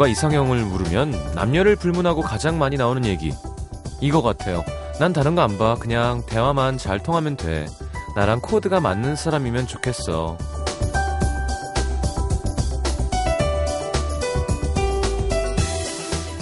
[0.00, 3.34] 누가 이상형을 물으면 남녀를 불문하고 가장 많이 나오는 얘기.
[4.00, 4.64] 이거 같아요.
[4.98, 5.76] 난 다른 거 안 봐.
[5.78, 7.66] 그냥 대화만 잘 통하면 돼.
[8.16, 10.38] 나랑 코드가 맞는 사람이면 좋겠어.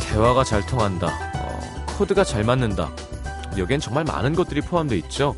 [0.08, 1.08] 대화가 잘 통한다.
[1.08, 1.58] 어,
[1.98, 2.90] 코드가 잘 맞는다.
[3.56, 5.34] 여기엔 정말 많은 것들이 포함되어 있죠.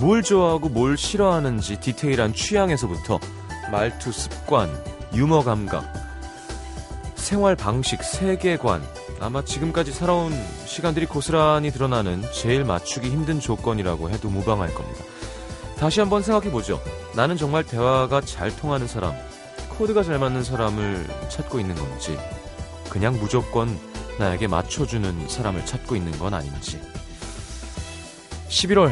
[0.00, 3.18] 뭘 좋아하고 뭘 싫어하는지 디테일한 취향에서부터
[3.70, 4.70] 말투 습관,
[5.12, 5.97] 유머 감각,
[7.28, 8.82] 생활 방식, 세계관,
[9.20, 10.32] 아마 지금까지 살아온
[10.64, 15.04] 시간들이 고스란히 드러나는 제일 맞추기 힘든 조건이라고 해도 무방할 겁니다.
[15.76, 16.80] 다시 한번 생각해보죠.
[17.14, 19.12] 나는 정말 대화가 잘 통하는 사람,
[19.68, 22.18] 코드가 잘 맞는 사람을 찾고 있는 건지,
[22.88, 23.78] 그냥 무조건
[24.18, 26.80] 나에게 맞춰주는 사람을 찾고 있는 건 아닌지.
[28.48, 28.90] 11월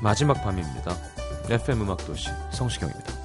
[0.00, 0.96] 마지막 밤입니다.
[1.50, 3.17] FM 음악도시 성시경입니다.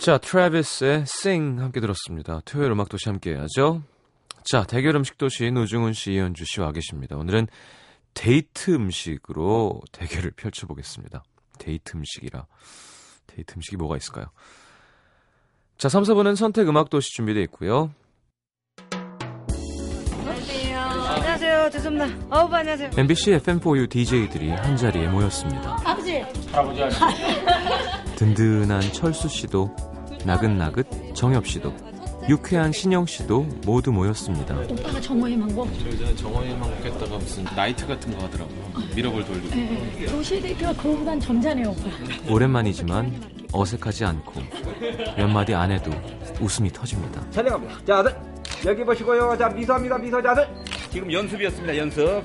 [0.00, 2.40] 자, 트래비스의 Sing 함께 들었습니다.
[2.46, 3.82] 토요일 음악도시 함께 해야죠.
[4.44, 7.16] 자, 대결 음식도시 노중훈 씨, 이현주 씨와 와 계십니다.
[7.18, 7.48] 오늘은
[8.14, 11.22] 데이트 음식으로 대결을 펼쳐보겠습니다.
[11.58, 12.46] 데이트 음식이라.
[13.26, 14.24] 데이트 음식이 뭐가 있을까요?
[15.76, 17.92] 자, 3, 4분은 선택 음악도시 준비되어 있고요.
[21.10, 21.70] 안녕하세요.
[21.72, 22.26] 죄송합니다.
[22.30, 22.90] 어우, 안녕하세요.
[22.96, 25.76] MBC FM4U DJ들이 한 자리에 모였습니다.
[25.84, 26.20] 아버지.
[26.52, 26.80] 할아버지
[28.16, 29.74] 든든한 철수 씨도
[30.24, 31.72] 나긋나긋 정엽 씨도
[32.28, 34.54] 유쾌한 신영 씨도 모두 모였습니다.
[34.68, 35.68] 오빠가 정호의 망고.
[35.82, 38.58] 저희 정원이만 먹겠다가 무슨 나이트 같은 거 하더라고요.
[38.94, 39.48] 미러볼 돌리고.
[39.48, 40.06] 네.
[40.06, 42.32] 도시 데이트가 그거보단 점잖네요, 오빠.
[42.32, 43.20] 오랜만이지만
[43.52, 44.40] 어색하지 않고
[45.16, 45.90] 몇 마디 안 해도
[46.40, 47.28] 웃음이 터집니다.
[47.30, 47.84] 촬영합니다.
[47.84, 48.14] 자, 아들
[48.66, 49.36] 여기 보시고요.
[49.38, 49.98] 자, 미소합니다.
[49.98, 50.46] 미소 자, 아들
[50.92, 51.76] 지금 연습이었습니다.
[51.76, 52.22] 연습.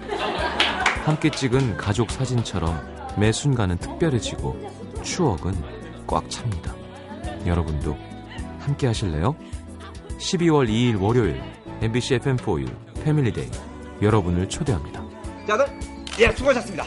[1.06, 2.79] 함께 찍은 가족 사진처럼
[3.17, 4.56] 매 순간은 특별해지고
[5.03, 5.53] 추억은
[6.06, 6.73] 꽉 찹니다.
[7.45, 7.97] 여러분도
[8.59, 9.35] 함께 하실래요?
[10.17, 11.41] 12월 2일 월요일
[11.81, 13.50] MBC FM4U Family Day
[14.01, 15.03] 여러분을 초대합니다.
[15.47, 15.66] 자들
[16.19, 16.85] 예 수고하셨습니다.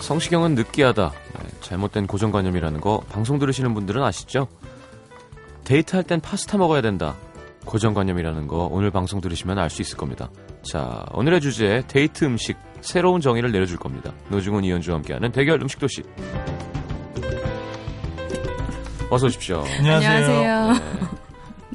[0.00, 1.12] 성시경은 느끼하다.
[1.64, 4.48] 잘못된 고정관념이라는 거 방송 들으시는 분들은 아시죠?
[5.64, 7.16] 데이트할 땐 파스타 먹어야 된다.
[7.64, 10.28] 고정관념이라는 거 오늘 방송 들으시면 알 수 있을 겁니다.
[10.70, 14.12] 자, 오늘의 주제 데이트 음식 새로운 정의를 내려줄 겁니다.
[14.28, 16.02] 노중훈 이현주와 함께하는 대결 음식 도시.
[19.08, 19.64] 어서 오십시오.
[19.78, 20.72] 안녕하세요.
[20.72, 20.80] 네.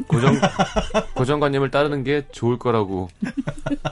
[0.07, 0.39] 고정
[1.15, 3.09] 고정관념을 따르는 게 좋을 거라고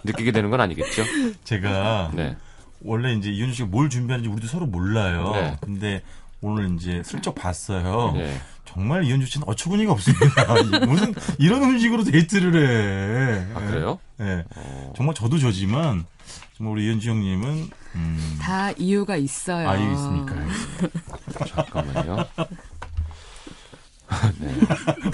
[0.03, 1.03] 느끼게 되는 건 아니겠죠?
[1.43, 2.37] 제가 네.
[2.87, 5.31] 원래 이제 이현주 씨가 뭘 준비하는지 우리도 서로 몰라요.
[5.33, 5.57] 네.
[5.61, 6.01] 근데
[6.41, 8.13] 오늘 이제 슬쩍 봤어요.
[8.15, 8.39] 네.
[8.63, 10.53] 정말 이현주 씨는 어처구니가 없습니다.
[10.87, 13.53] 무슨 이런 음식으로 데이트를 해.
[13.53, 13.99] 아, 그래요?
[14.17, 14.43] 네.
[14.55, 14.93] 어...
[14.95, 16.05] 정말 저도 저지만
[16.57, 18.37] 정말 우리 이현주 형님은 음...
[18.41, 19.67] 다 이유가 있어요.
[19.67, 20.35] 아, 이유 있습니까?
[21.45, 22.25] 잠깐만요.
[24.39, 24.53] 네.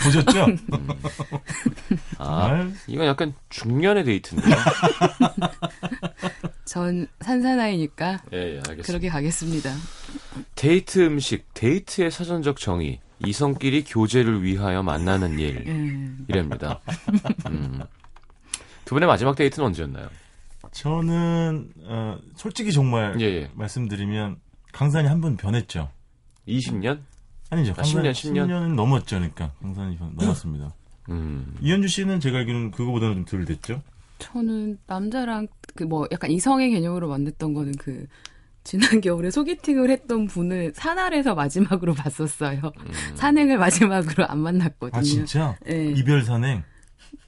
[0.03, 0.45] 보셨죠?
[0.45, 0.57] 음.
[2.19, 4.55] 아, 이건 약간 중년의 데이트인데요.
[6.65, 8.83] 전 산사나이니까 예, 예, 알겠습니다.
[8.85, 9.71] 그렇게 가겠습니다.
[10.55, 16.25] 데이트 음식, 데이트의 사전적 정의, 이성끼리 교제를 위하여 만나는 일, 음.
[16.27, 16.79] 이랍니다.
[17.47, 17.81] 음.
[18.85, 20.09] 두 분의 마지막 데이트는 언제였나요?
[20.71, 23.49] 저는 어, 솔직히 정말 예, 예.
[23.53, 24.37] 말씀드리면
[24.71, 25.89] 강산이 한 번 변했죠.
[26.47, 26.99] 20년?
[27.53, 27.73] 아니죠.
[27.77, 28.47] 아, 10년, 10년?
[28.47, 29.15] 10년 은 넘었죠.
[29.17, 30.73] 그러니까 강산이 넘었습니다.
[31.09, 31.55] 음.
[31.61, 33.81] 이현주 씨는 제가 알기로는 그거보다는 좀 덜 됐죠?
[34.19, 38.05] 저는 남자랑 그 뭐 약간 이성의 개념으로 만났던 거는 그
[38.63, 42.59] 지난 겨울에 소개팅을 했던 분을 산알에서 마지막으로 봤었어요.
[42.79, 42.91] 음.
[43.15, 44.99] 산행을 마지막으로 안 만났거든요.
[44.99, 45.91] 아 진짜 네.
[45.97, 46.63] 이별 산행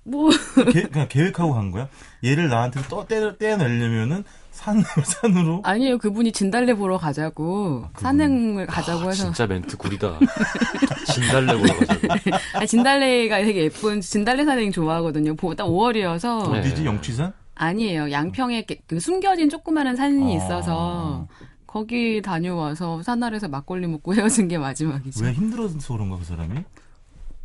[0.03, 0.29] 뭐
[0.71, 1.89] 계, 그냥 계획하고 간 거야?
[2.23, 4.23] 얘를 나한테 또 떼, 떼내려면은
[4.55, 5.97] 산 산으로 아니에요.
[5.97, 10.17] 그분이 진달래 보러 가자고 산행을 가자고 아, 해서 진짜 멘트 구리다.
[11.13, 12.07] 진달래 보러 가자고.
[12.55, 15.35] 아, 진달래가 되게 예쁜 진달래 산행 좋아하거든요.
[15.35, 16.59] 보- 딱 5월이어서 네.
[16.59, 17.33] 어디지 영취산?
[17.55, 18.11] 아니에요.
[18.11, 20.37] 양평에 그 숨겨진 조그마한 산이 아.
[20.37, 21.27] 있어서
[21.67, 25.23] 거기 다녀와서 산알에서 막걸리 먹고 헤어진 게 마지막이죠.
[25.25, 26.63] 왜 힘들어서 그런가 그 사람이?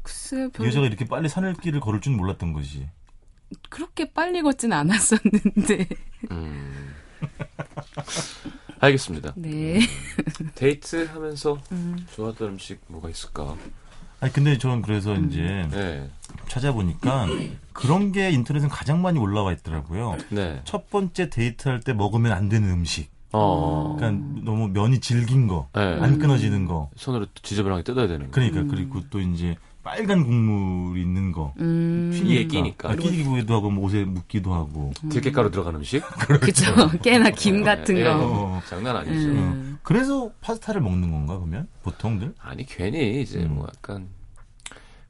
[0.03, 2.89] 글쎄요, 별로 여자가 이렇게 빨리 산을길을 걸을 줄 몰랐던 거지.
[3.69, 5.89] 그렇게 빨리 걷진 않았었는데.
[6.31, 6.90] 음.
[8.81, 9.35] 알겠습니다.
[9.37, 9.81] 네.
[10.55, 12.07] 데이트 하면서 음.
[12.15, 13.57] 좋아했던 음식 뭐가 있을까?
[14.21, 15.29] 아니 근데 저는 그래서 음.
[15.31, 16.11] 이제 네.
[16.49, 17.27] 찾아보니까
[17.73, 20.17] 그런 게 인터넷에 가장 많이 올라와 있더라고요.
[20.31, 20.61] 네.
[20.65, 23.11] 첫 번째 데이트할 때 먹으면 안 되는 음식.
[23.33, 23.95] 어.
[23.97, 25.81] 그러니까 너무 면이 질긴 거, 네.
[25.81, 26.91] 안 끊어지는 거.
[26.97, 28.33] 손으로 지저분하게 뜯어야 되는 거.
[28.33, 31.55] 그러니까 그리고 또 이제 빨간 국물이 있는 거.
[31.59, 32.11] 음.
[32.25, 32.91] 이게 끼니까.
[32.91, 34.93] 아, 끼기도 하고 뭐 옷에 묻기도 하고.
[35.11, 36.03] 들깨가루 들어간 음식?
[36.41, 36.65] 그쵸.
[37.03, 38.11] 깨나 김 같은 예, 거.
[38.15, 38.63] 어.
[38.69, 39.29] 장난 아니죠.
[39.29, 39.79] 음.
[39.83, 42.35] 그래서 파스타를 먹는 건가 그러면 보통들?
[42.39, 43.55] 아니 괜히 이제 음.
[43.55, 44.09] 뭐 약간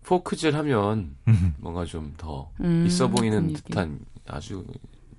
[0.05, 1.16] 포크질 하면
[1.58, 3.52] 뭔가 좀더 음, 있어 보이는.
[3.52, 4.64] 듯한 아주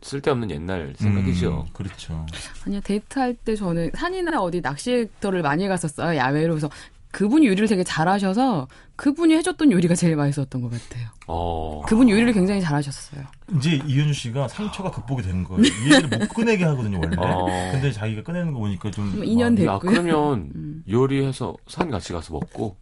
[0.01, 1.65] 쓸데없는 옛날 생각이죠.
[1.68, 2.25] 음, 그렇죠.
[2.65, 6.18] 아니요, 데이트할 때 저는 산이나 어디 낚시터를 많이 갔었어요.
[6.18, 6.54] 야외로.
[6.54, 6.69] 그래서
[7.12, 11.08] 그분이 요리를 되게 잘하셔서 그분이 해줬던 요리가 제일 맛있었던 것 같아요.
[11.28, 11.81] 어.
[11.88, 13.24] 그분이 요리를 굉장히 잘하셨어요.
[13.58, 15.63] 이제 이현주 씨가 상처가 극복이 되는 거예요.
[15.63, 17.16] 이 얘기를 못 꺼내게 하거든요 원래.
[17.19, 17.46] 어.
[17.72, 19.92] 근데 자기가 꺼내는 거 보니까 좀좀 인연 마음이- 됐- 야 됐고요.
[19.92, 20.84] 그러면 음.
[20.90, 22.75] 요리해서 산 같이 가서 먹고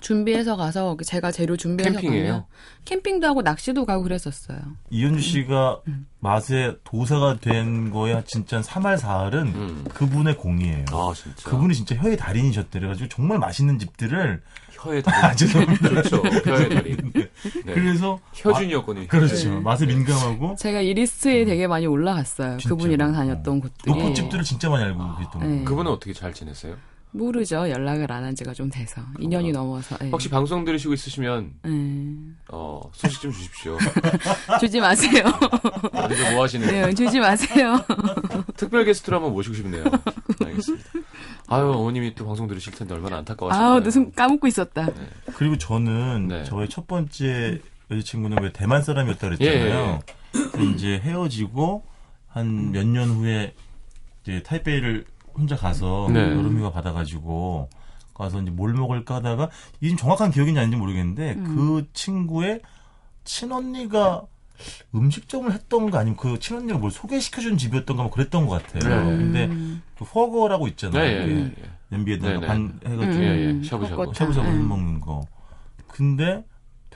[0.00, 2.26] 준비해서 가서 제가 재료 준비해서 캠핑이에요?
[2.26, 2.44] 가면
[2.84, 4.58] 캠핑도 하고 낚시도 가고 그랬었어요.
[4.90, 6.06] 이현주 씨가 음.
[6.20, 9.84] 맛의 도사가 된 거야 진짜 3할 4할은 음.
[9.92, 10.84] 그분의 공이에요.
[10.92, 12.78] 아 진짜 그분이 진짜 혀의 달인이셨대.
[12.78, 15.88] 그래가지고 정말 맛있는 집들을 혀의 달인 아, 죄송합니다.
[15.88, 17.28] 그렇죠 혀의 달인 네.
[17.74, 19.04] 그래서 혀준이었거든요.
[19.04, 19.60] 아, 그렇죠.
[19.60, 22.58] 맛에 민감하고 제가 이 리스트에 되게 많이 올라갔어요.
[22.58, 22.76] 진짜로.
[22.76, 23.92] 그분이랑 다녔던 곳들이.
[23.92, 25.46] 노포집들을 진짜 많이 알고 계셨던 네.
[25.48, 25.64] 거예요.
[25.64, 26.76] 그분은 어떻게 잘 지냈어요?
[27.16, 27.68] 모르죠.
[27.70, 29.00] 연락을 안 한 지가 좀 돼서.
[29.18, 29.96] 2년이 넘어서.
[30.02, 30.10] 예.
[30.10, 31.70] 혹시 방송 들으시고 있으시면 예.
[32.48, 33.78] 어, 소식 좀 주십시오.
[34.60, 35.22] 주지 마세요.
[35.92, 37.76] 어디서 뭐 하시는 네, 주지 마세요.
[38.56, 39.84] 특별 게스트로 한번 모시고 싶네요.
[40.44, 40.84] 알겠습니다.
[41.48, 43.72] 아유 어머님이 또 방송 들으실 텐데 얼마나 안타까워하실까요?
[43.74, 44.88] 아우, 무슨 까먹고 있었다.
[45.36, 46.44] 그리고 저는 네.
[46.44, 47.60] 저의 첫 번째
[47.90, 50.00] 여자친구는 왜 대만 사람이었다 그랬잖아요.
[50.32, 51.84] 근데 이제 헤어지고
[52.28, 53.54] 한 몇 년 후에
[54.22, 55.04] 이제 타이베이를
[55.36, 56.20] 혼자 가서 네.
[56.20, 57.68] 여름휴가 받아가지고
[58.14, 59.50] 가서 이제 뭘 먹을까 하다가
[59.80, 62.62] 이게 좀 정확한 기억인지 아닌지 모르겠는데 그 친구의
[63.24, 64.22] 친언니가
[64.94, 69.04] 음식점을 했던가 아니면 그 친언니가 뭘 소개시켜준 집이었던가 뭐 그랬던 것 같아요.
[69.04, 69.16] 네.
[69.16, 69.48] 근데
[69.98, 71.02] 그 허거라고 있잖아요.
[71.02, 71.70] 네, 예, 예, 예.
[71.88, 72.46] 냄비에다가 네, 네.
[72.46, 73.62] 반 해가지고 음.
[73.62, 74.12] 샤브샤브.
[74.14, 74.68] 샤브샤브 음.
[74.68, 75.22] 먹는 거.
[75.86, 76.44] 근데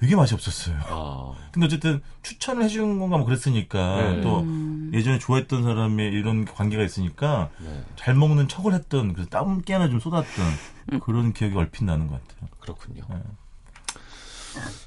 [0.01, 0.77] 되게 맛이 없었어요.
[0.87, 4.21] 아, 근데 어쨌든 추천을 해준 건가 뭐 그랬으니까 네.
[4.23, 4.91] 또 음.
[4.95, 7.85] 예전에 좋아했던 사람의 이런 관계가 있으니까 네.
[7.97, 12.49] 잘 먹는 척을 했던 그래서 땀 깨나 좀 쏟았던 그런 기억이 얼핏 나는 것 같아요.
[12.61, 13.03] 그렇군요.
[13.11, 13.17] 네.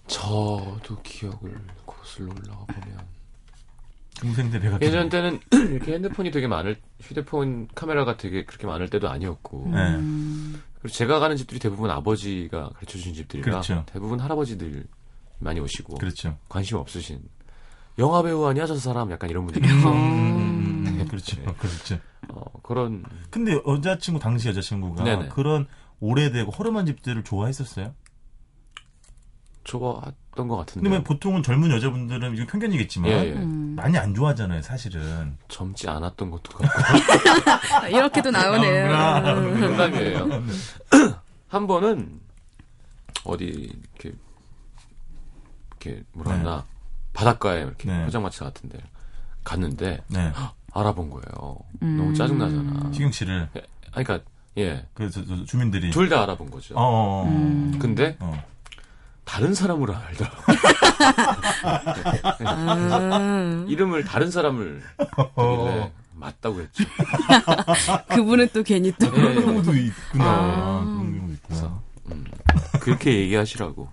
[0.08, 2.98] 저도 기억을 거슬러 올라가 보면
[4.20, 9.70] 동생들 배가 예전 때는 이렇게 핸드폰이 되게 많을 휴대폰 카메라가 되게 그렇게 많을 때도 아니었고
[9.72, 9.96] 네.
[9.96, 10.62] 음.
[10.82, 13.84] 그리고 제가 가는 집들이 대부분 아버지가 가르쳐 주신 집들이라 그렇죠.
[13.86, 14.86] 대부분 할아버지들
[15.43, 16.38] 많이 오시고 그렇죠.
[16.50, 17.21] 관심 없으신
[18.00, 21.05] 영화 배우 아니야 저 사람 약간 이런 분들이 음, 네.
[21.05, 21.38] 그렇죠.
[21.38, 21.45] 네.
[21.57, 22.00] 그렇죠.
[22.29, 25.27] 어, 그런 근데 여자친구 당시 여자친구가 네네.
[25.29, 25.67] 그런
[26.00, 27.93] 오래되고 허름한 집들을 좋아했었어요.
[29.63, 33.31] 좋아했던 것 같은데 근데 뭐 보통은 젊은 여자분들은 이거 편견이겠지만 예, 예.
[33.33, 33.75] 음.
[33.77, 35.38] 많이 안 좋아하잖아요, 사실은.
[35.47, 36.67] 젊지 않았던 것도 같고
[37.75, 38.85] 아, 이렇게도 나오네요.
[39.38, 39.59] 음.
[39.62, 40.43] 농담이에요.
[41.47, 42.19] 한 번은
[43.23, 44.17] 어디 이렇게
[45.83, 46.65] 이렇게 뭐랄나
[47.13, 48.05] 바닷가에 이렇게 네.
[48.05, 48.79] 포장마차 같은데
[49.43, 50.31] 갔는데 네.
[50.73, 51.57] 알아본 거예요.
[51.83, 51.97] 음.
[51.97, 52.89] 너무 짜증 나잖아.
[52.91, 53.47] 희경 씨를
[53.91, 54.19] 아니, 그러니까
[54.57, 56.75] 예, 그래서 저 주민들이 둘 다 알아본 거죠.
[56.75, 57.27] 어, 어, 어.
[57.27, 57.77] 음.
[57.79, 58.43] 근데 어.
[59.25, 60.35] 다른 사람으로 알더라고.
[62.45, 66.83] 아, 이름을 다른 사람을 되길래 맞다고 했죠.
[68.09, 69.05] 그분은 또 괜히 또.
[69.05, 69.13] 예, 예.
[69.13, 70.25] 그런 경우도 있구나.
[70.25, 70.79] 아.
[70.83, 71.81] 그런 경우도 있구나.
[72.11, 72.25] 음,
[72.81, 73.87] 그렇게 얘기하시라고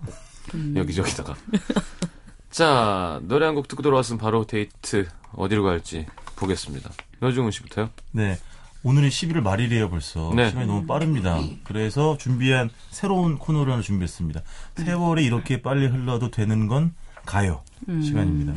[0.75, 1.35] 여기저기다가.
[2.51, 6.05] 자 노래 한 곡 듣고 돌아왔으면 바로 데이트 어디로 갈지
[6.35, 6.89] 보겠습니다.
[7.21, 7.89] 여중훈 씨부터요.
[8.11, 8.37] 네.
[8.83, 10.33] 오늘이 11월 말일이에요, 벌써.
[10.35, 10.49] 네.
[10.49, 11.39] 시간이 너무 빠릅니다.
[11.63, 14.41] 그래서 준비한 새로운 코너를 하나 준비했습니다.
[14.77, 16.93] 세월이 이렇게 빨리 흘러도 되는 건
[17.25, 17.61] 가요.
[17.87, 18.01] 음.
[18.01, 18.53] 시간입니다.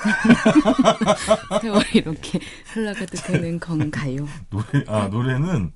[1.62, 2.40] 세월이 이렇게
[2.72, 4.26] 흘러가도 되는 건가요?
[4.50, 5.72] 노래 아 노래는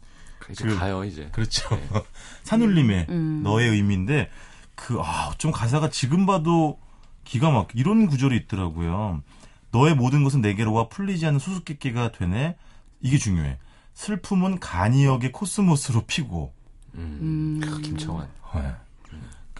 [0.50, 1.28] 이제 그, 가요 이제.
[1.32, 1.68] 그렇죠.
[1.92, 2.02] 네.
[2.44, 3.42] 산울림의 음.
[3.44, 4.28] 너의 의미인데
[4.76, 6.78] 그 아 좀 가사가 지금 봐도
[7.24, 9.22] 기가 막 이런 구절이 있더라고요.
[9.70, 12.56] 너의 모든 것은 내게로 와 풀리지 않는 수수께끼가 되네.
[13.00, 13.58] 이게 중요해.
[13.94, 16.52] 슬픔은 간이역의 코스모스로 피고.
[16.94, 17.60] 음.
[17.62, 17.82] 음.
[17.82, 18.28] 김청환.
[18.54, 18.74] 네.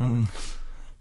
[0.02, 0.26] 음.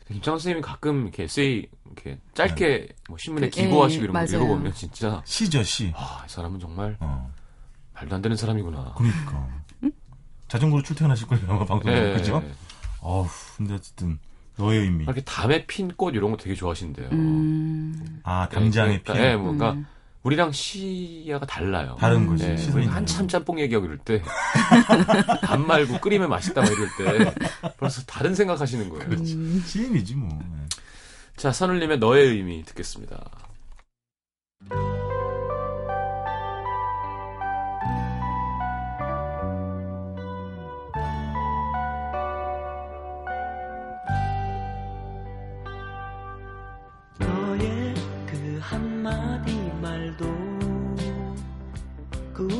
[0.07, 2.87] 김창원 선생님이 가끔 이렇게 에세이 이렇게 짧게 네.
[3.07, 5.91] 뭐 신문에 그, 기고하시고 이런 거 읽어보면 진짜 시죠 시.
[5.95, 7.31] 아, 이 사람은 정말 어.
[7.93, 8.93] 말도 안 되는 사람이구나.
[8.97, 9.47] 그러니까
[9.83, 9.91] 응?
[10.47, 12.13] 자전거로 출퇴근하실 거예요 아마 방송에 네.
[12.13, 12.43] 그죠?
[13.03, 14.17] 어우 근데 어쨌든
[14.55, 15.03] 너의 의미.
[15.03, 17.09] 이렇게 담에 핀 꽃 이런 거 되게 좋아하신대요.
[17.11, 18.21] 음.
[18.23, 19.21] 아 담장에 그러니까, 핀.
[19.21, 19.85] 네, 뭔가 음.
[20.23, 21.97] 우리랑 시야가 달라요.
[21.99, 22.45] 다른 거지.
[22.47, 24.21] 네, 우리 한참 짬뽕 얘기하고 이럴 때,
[25.43, 27.33] 밥 말고 끓이면 맛있다 막 이럴 때,
[27.77, 29.05] 벌써 다른 생각하시는 거예요.
[29.05, 29.35] 그렇지.
[29.35, 29.61] 음.
[29.65, 30.29] 시인이지 뭐.
[30.29, 30.65] 네.
[31.35, 33.29] 자, 선울님의 너의 의미 듣겠습니다.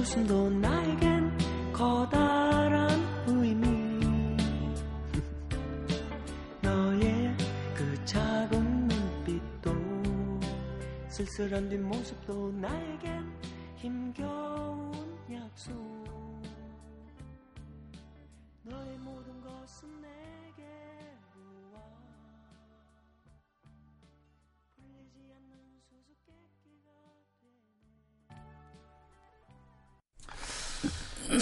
[0.03, 1.31] 웃음도 나에겐
[1.71, 2.89] 커다란
[3.25, 3.67] 의미.
[6.61, 7.33] 너의
[7.73, 9.71] 그 작은 눈빛도
[11.07, 13.31] 쓸쓸한 뒷모습도 나에겐
[13.77, 14.91] 힘겨운
[15.31, 15.92] 약속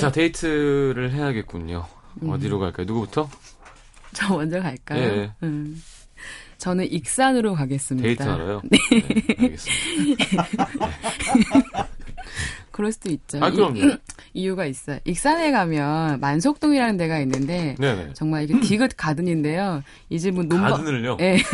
[0.02, 1.86] 자, 데이트를 해야겠군요.
[2.24, 2.30] 음.
[2.30, 2.86] 어디로 갈까요?
[2.88, 3.30] 누구부터?
[4.14, 5.00] 저 먼저 갈까요?
[5.00, 5.32] 네.
[5.44, 5.82] 음.
[6.58, 8.08] 저는 익산으로 가겠습니다.
[8.08, 8.62] 데이트 하러요?
[8.64, 8.78] 네.
[8.90, 10.68] 네 알겠습니다.
[12.72, 13.38] 그럴 수도 있죠.
[13.42, 13.98] 아, 그럼요.
[14.34, 15.00] 이, 유가 있어요.
[15.06, 18.14] 익산에 가면 만석동이라는 데가 있는데 네네.
[18.14, 19.84] 정말 이게 디귿 가든인데요.
[20.10, 21.18] 이 집은 논밭 가든을요?
[21.18, 21.38] 네.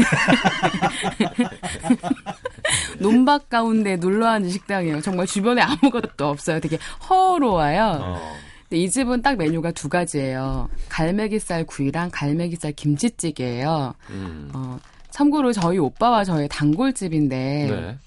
[3.00, 5.01] 논밭 가운데 눌러앉은 식당이에요.
[5.01, 6.60] 정말 주변에 아무것도 없어요.
[6.60, 6.77] 되게
[7.10, 8.00] 허로워요.
[8.01, 8.34] 어.
[8.70, 10.70] 근데 이 집은 딱 메뉴가 두 가지예요.
[10.89, 13.94] 갈매기살 구이랑 갈매기살 김치찌개예요.
[14.10, 14.51] 음.
[14.54, 14.77] 어,
[15.12, 17.98] 참고로 저희 오빠와 저희 단골집인데 네.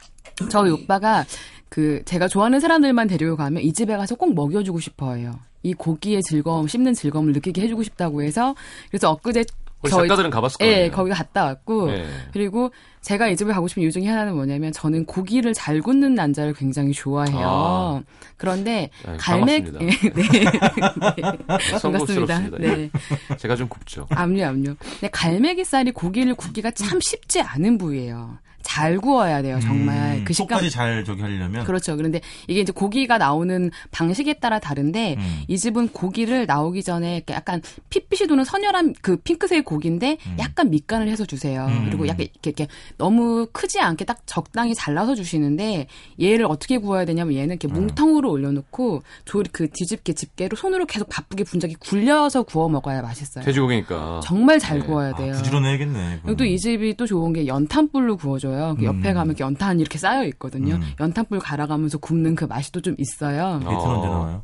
[0.48, 1.24] 저희 오빠가
[1.68, 5.38] 그 제가 좋아하는 사람들만 데리고 가면 이 집에 가서 꼭 먹여주고 싶어해요.
[5.62, 8.54] 이 고기의 즐거움, 씹는 즐거움을 느끼게 해주고 싶다고 해서
[8.90, 9.44] 그래서 엊그제
[9.88, 10.76] 저희 작가들은 가봤을 거예요.
[10.76, 12.06] 네, 거기 갔다 왔고 네.
[12.32, 12.70] 그리고
[13.00, 16.92] 제가 이 집에 가고 싶은 이유 중에 하나는 뭐냐면 저는 고기를 잘 굽는 남자를 굉장히
[16.92, 17.40] 좋아해요.
[17.42, 18.02] 아.
[18.36, 19.90] 그런데 네, 갈매 네, 네.
[20.14, 21.78] 네.
[21.80, 22.40] 반갑습니다.
[22.58, 22.90] 네.
[23.38, 24.06] 제가 좀 굽죠.
[24.10, 24.76] 압류 압류.
[24.76, 28.38] 근데 갈매기살이 고기를 굽기가 참 쉽지 않은 부위예요.
[28.70, 30.18] 잘 구워야 돼요, 정말.
[30.18, 30.58] 음, 그 식감.
[30.58, 31.64] 까지 잘 저기 하려면.
[31.64, 31.96] 그렇죠.
[31.96, 35.42] 그런데 이게 이제 고기가 나오는 방식에 따라 다른데 음.
[35.48, 40.36] 이 집은 고기를 나오기 전에 약간 핏빛이 도는 선열한 그 핑크색 고기인데 음.
[40.38, 41.66] 약간 밑간을 해서 주세요.
[41.66, 41.86] 음.
[41.86, 45.88] 그리고 약간 이렇게, 이렇게, 너무 크지 않게 딱 적당히 잘라서 주시는데
[46.22, 47.72] 얘를 어떻게 구워야 되냐면 얘는 이렇게 음.
[47.74, 53.44] 뭉텅으로 올려놓고 조리 그 뒤집개 집게로 손으로 계속 바쁘게 분주히 굴려서 구워 먹어야 맛있어요.
[53.44, 54.20] 돼지고기니까.
[54.22, 54.86] 정말 잘 네.
[54.86, 55.32] 구워야 돼요.
[55.34, 56.20] 아, 부지런해야겠네.
[56.22, 58.69] 그리고 또 이 집이 또 좋은 게 연탄불로 구워줘요.
[58.72, 58.92] 있어요.
[58.92, 59.14] 그 옆에 음.
[59.14, 60.74] 가면 연탄 이렇게 쌓여 있거든요.
[60.76, 60.82] 음.
[61.00, 63.60] 연탄불 갈아가면서 굽는 그 맛이 또 좀 있어요.
[63.62, 64.42] 데이트 언제 나와요?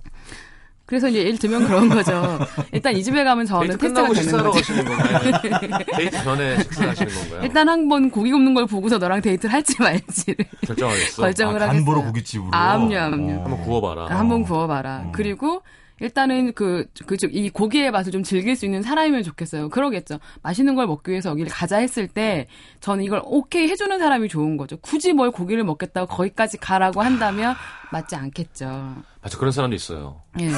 [0.85, 2.39] 그래서 이제 예를 들면 그런 거죠.
[2.71, 4.51] 일단 이 집에 가면 저는 테스트가 되는 거죠.
[4.53, 5.19] 가시는 건가요?
[5.97, 7.41] 데이트 전에 식사하시는 건가요?
[7.43, 11.23] 일단 한 번 고기 굽는 걸 보고서 너랑 데이트를 할지 말지를 결정하겠어.
[11.27, 11.85] 결정을 아, 하겠어요.
[11.85, 12.51] 간보로 고깃집으로.
[12.53, 13.35] 암요, 암요.
[13.35, 13.43] 어.
[13.43, 14.07] 한번 구워봐라.
[14.17, 15.03] 한번 구워봐라.
[15.07, 15.13] 어.
[15.13, 15.63] 그리고
[16.01, 19.71] 일단은 그, 그, 이 고기의 맛을 좀 즐길 수 있는 사람이면 좋겠어요.
[19.71, 20.19] 그러겠죠.
[20.43, 22.49] 맛있는 걸 먹기 위해서 여기를 가자 했을 때,
[22.81, 24.77] 저는 이걸 오케이 해주는 사람이 좋은 거죠.
[24.79, 27.55] 굳이 뭘 고기를 먹겠다고 거기까지 가라고 한다면
[27.93, 28.97] 맞지 않겠죠.
[29.27, 30.23] 맞아, 그런 사람도 있어요.
[30.39, 30.49] 예.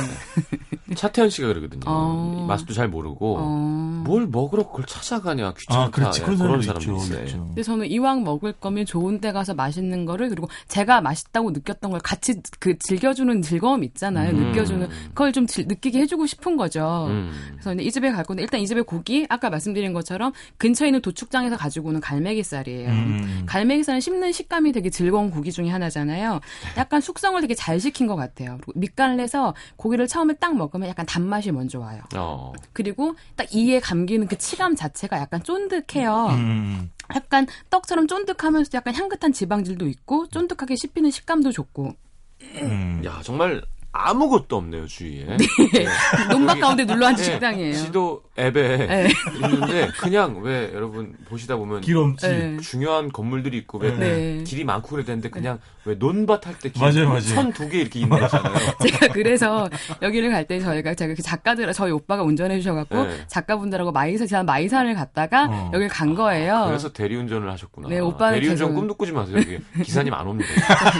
[0.94, 1.80] 차태현 씨가 그러거든요.
[1.86, 2.44] 어...
[2.46, 4.02] 맛도 잘 모르고 어...
[4.04, 5.80] 뭘 먹으러 그걸 찾아가냐 귀찮다.
[5.80, 6.22] 아, 그렇지.
[6.22, 6.96] 그런, 그런 사람도 있죠.
[6.96, 7.24] 있어요.
[7.24, 7.46] 있죠.
[7.46, 12.00] 근데 저는 이왕 먹을 거면 좋은 데 가서 맛있는 거를 그리고 제가 맛있다고 느꼈던 걸
[12.00, 14.32] 같이 그 즐겨주는 즐거움 있잖아요.
[14.32, 14.50] 음.
[14.50, 17.06] 느껴주는 그걸 좀 질, 느끼게 해주고 싶은 거죠.
[17.08, 17.32] 음.
[17.52, 21.56] 그래서 이 집에 갈 건데 일단 이 집에 고기 아까 말씀드린 것처럼 근처에 있는 도축장에서
[21.56, 22.90] 가지고 오는 갈매기살이에요.
[22.90, 23.44] 음.
[23.46, 26.40] 갈매기살은 씹는 식감이 되게 즐거운 고기 중에 하나잖아요.
[26.76, 28.57] 약간 숙성을 되게 잘 시킨 것 같아요.
[28.58, 32.02] 그리고 밑간을 해서 고기를 처음에 딱 먹으면 약간 단맛이 먼저 와요.
[32.14, 32.52] 어.
[32.72, 36.28] 그리고 딱 이에 감기는 그 치감 자체가 약간 쫀득해요.
[36.32, 36.90] 음.
[37.14, 41.94] 약간 떡처럼 쫀득하면서 약간 향긋한 지방질도 있고 쫀득하게 씹히는 식감도 좋고.
[42.62, 43.02] 음.
[43.04, 45.24] 야 정말 아무것도 없네요 주위에.
[45.24, 45.36] 네.
[46.30, 47.74] 논밭 가운데 눌러앉은 네, 식당이에요.
[47.74, 49.08] 지도 앱에 네.
[49.34, 52.28] 있는데 그냥 왜 여러분 보시다 보면 길 없지.
[52.28, 52.56] 네.
[52.58, 54.44] 중요한 건물들이 있고 왜 네.
[54.44, 55.58] 길이 많고 그럴 텐데 그냥
[55.88, 57.18] 왜 논밭 할때 맞아요.
[57.20, 58.54] 선두 개 이렇게 있는 거잖아요.
[58.86, 59.68] 제가 그래서
[60.02, 63.16] 여기를 갈 때 저희가 제가 그 작가들 저희 오빠가 운전해 주셔갖고 네.
[63.26, 65.70] 작가분들하고 마이산 지난 마이산을 갔다가 어.
[65.74, 66.64] 여길 간 거예요.
[66.68, 67.88] 그래서 대리운전을 하셨구나.
[67.88, 69.36] 네, 오빠는 대리운전 계속- 꿈도 꾸지 마세요.
[69.38, 70.48] 여기 기사님 안 옵니다.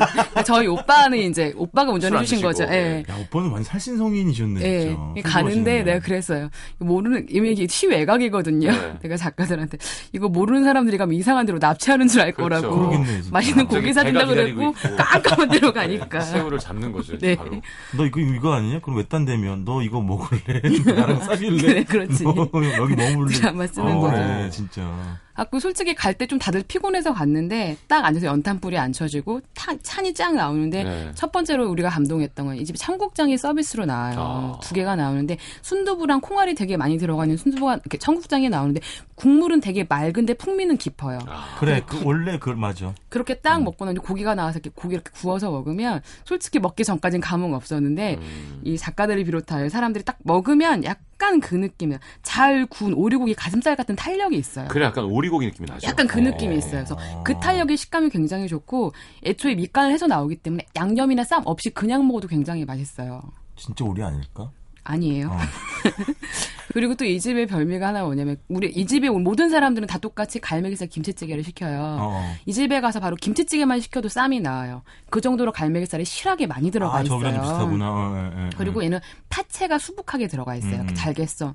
[0.04, 2.64] 그러니까 저희 오빠는 이제 오빠가 운전해 주신 거죠.
[2.64, 2.68] 예.
[2.68, 3.04] 네.
[3.08, 5.28] 야, 오빠는 완전 살신성인이셨네, 예, 진짜.
[5.28, 5.82] 가는데.
[5.82, 6.48] 내가 그랬어요.
[6.78, 8.70] 모르는 이미 이게 시외곽이거든요.
[8.70, 8.94] 네.
[9.02, 9.78] 내가 작가들한테
[10.12, 12.68] 이거 모르는 사람들이 가면 이상한 데로 납치하는 줄알 그렇죠.
[12.70, 13.04] 거라고.
[13.04, 13.28] 진짜.
[13.32, 14.77] 맛있는 고기 사준다 배가 기다리고 그랬고.
[14.96, 16.20] 깜깜한 데로 가니까.
[16.20, 17.18] 새우를 잡는 거죠.
[17.18, 17.34] 네.
[17.36, 17.60] 바로.
[17.96, 18.80] 너 이거, 이거 아니냐?
[18.80, 20.60] 그럼 외딴 데면 너 이거 먹을래?
[20.94, 21.74] 나랑 싸길래?
[21.74, 22.24] 네, 그렇지.
[22.24, 23.46] 너 여기 머물래?
[23.46, 24.16] 아마 쓰는 어, 거죠.
[24.16, 25.18] 그래, 진짜.
[25.38, 29.76] 아, 그 솔직히 갈 때 좀 다들 피곤해서 갔는데 딱 앉아서 연탄불이 안 쳐지고 타-
[29.82, 31.10] 찬이 쫙 나오는데 네.
[31.14, 34.14] 첫 번째로 우리가 감동했던 건 이 집에 청국장이 서비스로 나와요.
[34.18, 34.60] 아.
[34.62, 38.80] 두 개가 나오는데 순두부랑 콩알이 되게 많이 들어가 있는 순두부가 이렇게 청국장이 나오는데
[39.14, 41.18] 국물은 되게 맑은데 풍미는 깊어요.
[41.28, 42.92] 아, 그래, 그, 원래 그, 맞아.
[43.08, 43.38] 그렇게 음.
[43.42, 48.16] 딱 먹고 나니 고기가 나와서 이렇게 고기 이렇게 구워서 먹으면 솔직히 먹기 전까진 감흥 없었는데
[48.20, 48.60] 음.
[48.64, 51.98] 이 작가들이 비롯한 사람들이 딱 먹으면 약 간 그 느낌이야.
[52.22, 54.68] 잘 구운 오리고기 가슴살 같은 탄력이 있어요.
[54.68, 55.86] 그래 약간 오리고기 느낌이 나죠.
[55.88, 56.84] 약간 그 느낌이 있어요.
[56.84, 58.92] 그래서 그 탄력의 식감이 굉장히 좋고
[59.24, 63.20] 애초에 밑간을 해서 나오기 때문에 양념이나 쌈 없이 그냥 먹어도 굉장히 맛있어요.
[63.56, 64.50] 진짜 우리 아닐까?
[64.90, 65.28] 아니에요.
[65.30, 65.38] 어.
[66.74, 70.38] 그리고 또 이 집의 별미가 하나 뭐냐면 우리 이 집에 온 모든 사람들은 다 똑같이
[70.40, 71.96] 갈매기살 김치찌개를 시켜요.
[72.00, 72.34] 어.
[72.44, 74.82] 이 집에 가서 바로 김치찌개만 시켜도 쌈이 나와요.
[75.10, 77.18] 그 정도로 갈매기살이 실하게 많이 들어가 아, 있어요.
[77.18, 77.90] 저기랑 좀 비슷하구나.
[77.90, 78.86] 어, 예, 예, 그리고 예.
[78.86, 80.82] 얘는 파채가 수북하게 들어가 있어요.
[80.82, 80.94] 음.
[80.94, 81.54] 잘겠어.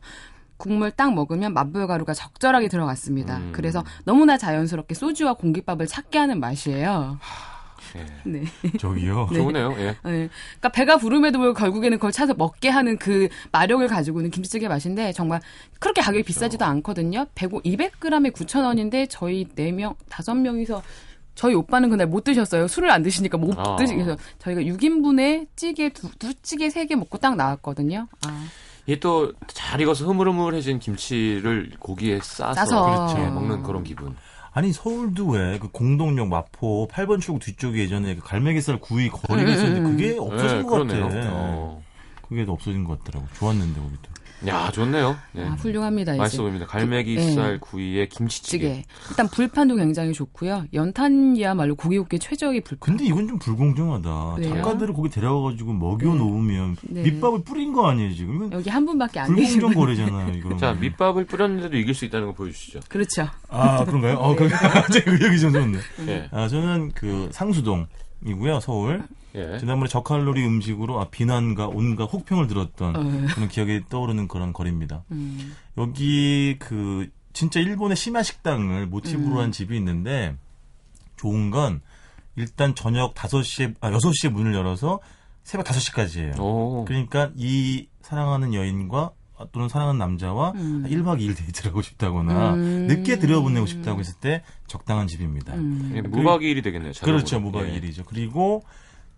[0.57, 3.37] 국물 딱 먹으면 맛볼 가루가 적절하게 들어갔습니다.
[3.37, 3.51] 음.
[3.53, 7.19] 그래서 너무나 자연스럽게 소주와 공깃밥을 찾게 하는 맛이에요.
[7.21, 7.52] 예.
[8.23, 8.43] 네.
[8.79, 9.29] 저기요.
[9.33, 9.73] 좋으네요.
[9.77, 9.85] 예.
[9.85, 9.95] 네.
[10.03, 15.11] 그러니까 배가 부름에도 불구하고 결국에는 그걸 찾아 먹게 하는 그 마력을 가지고 있는 김치찌개 맛인데
[15.13, 15.41] 정말
[15.79, 17.25] 그렇게 가격이 비싸지도 않거든요.
[17.35, 20.81] 100, 200g에 9,000원인데 저희 4명, 5명이서
[21.35, 22.67] 저희 오빠는 그날 못 드셨어요.
[22.67, 23.75] 술을 안 드시니까 못 아.
[23.75, 24.15] 드시겠어요.
[24.39, 28.07] 저희가 6인분에 찌개 두, 두 찌개 3개 먹고 딱 나왔거든요.
[28.25, 28.45] 아.
[28.85, 32.85] 이게 또 잘 익어서 흐물흐물해진 김치를 고기에 싸서, 싸서.
[33.13, 33.17] 그렇죠.
[33.25, 34.15] 예, 먹는 그런 기분.
[34.53, 39.53] 아니 서울도 왜 그 공동역 마포 8번 출구 뒤쪽에 예전에 그 갈매기살 구이 거리가 음,
[39.53, 41.03] 있었는데 음, 그게 없어진 예, 것 그러네요.
[41.09, 41.29] 같아.
[41.31, 41.83] 어.
[42.27, 43.27] 그게 없어진 것 같더라고.
[43.33, 44.09] 좋았는데 우리도.
[44.47, 45.15] 야 좋네요.
[45.37, 45.43] 예.
[45.43, 46.13] 아, 훌륭합니다.
[46.13, 46.19] 이제.
[46.19, 46.65] 맛있어 보입니다.
[46.65, 47.57] 갈매기살 네.
[47.61, 48.73] 구이에 김치찌개.
[48.73, 48.85] 찌개.
[49.09, 50.65] 일단 불판도 굉장히 좋고요.
[50.73, 52.97] 연탄이야말로 고기 굽기 최적의 불판.
[52.97, 54.35] 근데 이건 좀 불공정하다.
[54.39, 54.55] 왜요?
[54.55, 57.03] 작가들을 거기 데려가가지고 먹여 놓으면 네.
[57.03, 58.51] 밑밥을 뿌린 거 아니에요 지금?
[58.51, 59.67] 여기 한 분밖에 안 계시고.
[59.69, 60.33] 불공정 거래잖아요.
[60.37, 60.57] 이거.
[60.57, 62.81] 자 밑밥을 뿌렸는데도 이길 수 있다는 거 보여주시죠.
[62.89, 63.27] 그렇죠.
[63.49, 64.15] 아 그런가요?
[64.17, 65.77] 어, 그, 갑자기 그 얘기 좀 좋네.
[66.07, 66.27] 예.
[66.31, 67.87] 아 저는 그 상수동
[68.25, 69.03] 이고요 서울.
[69.35, 69.57] 예.
[69.57, 73.27] 지난번에 저칼로리 음식으로 아, 비난과 온갖 혹평을 들었던 어.
[73.33, 75.03] 그런 기억이 떠오르는 그런 거리입니다.
[75.11, 75.55] 음.
[75.77, 79.37] 여기 그 진짜 일본의 심야 식당을 모티브로 음.
[79.37, 80.35] 한 집이 있는데
[81.17, 81.81] 좋은 건
[82.35, 84.99] 일단 저녁 5시에 아 6시에 문을 열어서
[85.43, 86.39] 새벽 5시까지예요.
[86.39, 86.85] 오.
[86.85, 89.11] 그러니까 이 사랑하는 여인과
[89.51, 90.85] 또는 사랑하는 남자와 음.
[90.87, 92.87] 1박 2일 데이트를 하고 싶다거나 음.
[92.87, 95.53] 늦게 들여보내고 싶다고 했을 때 적당한 집입니다.
[95.53, 95.91] 음.
[95.95, 96.93] 예, 무박 2일이 되겠네요.
[97.03, 97.39] 그렇죠.
[97.39, 97.79] 무박 예.
[97.79, 98.05] 2일이죠.
[98.05, 98.63] 그리고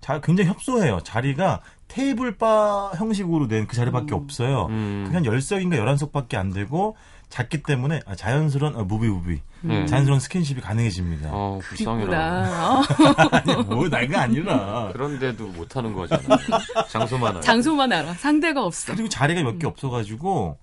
[0.01, 0.99] 자, 굉장히 협소해요.
[1.03, 4.67] 자리가 테이블바 형식으로 된 그 자리밖에 없어요.
[4.69, 5.05] 음.
[5.07, 6.95] 그냥 10석인가 11석밖에 안 되고
[7.29, 9.85] 작기 때문에 아, 자연스러운 아, 부비부비 예.
[9.85, 11.29] 자연스러운 스킨십이 가능해집니다.
[11.31, 12.81] 어, 불쌍해라.
[13.31, 16.37] 아니, 뭐 나이가 아니라 그런데도 못하는 거잖아요.
[16.89, 17.41] 장소만 알아.
[17.41, 18.13] 장소만 알아.
[18.13, 18.93] 상대가 없어.
[18.93, 20.57] 그리고 자리가 몇 개 없어가지고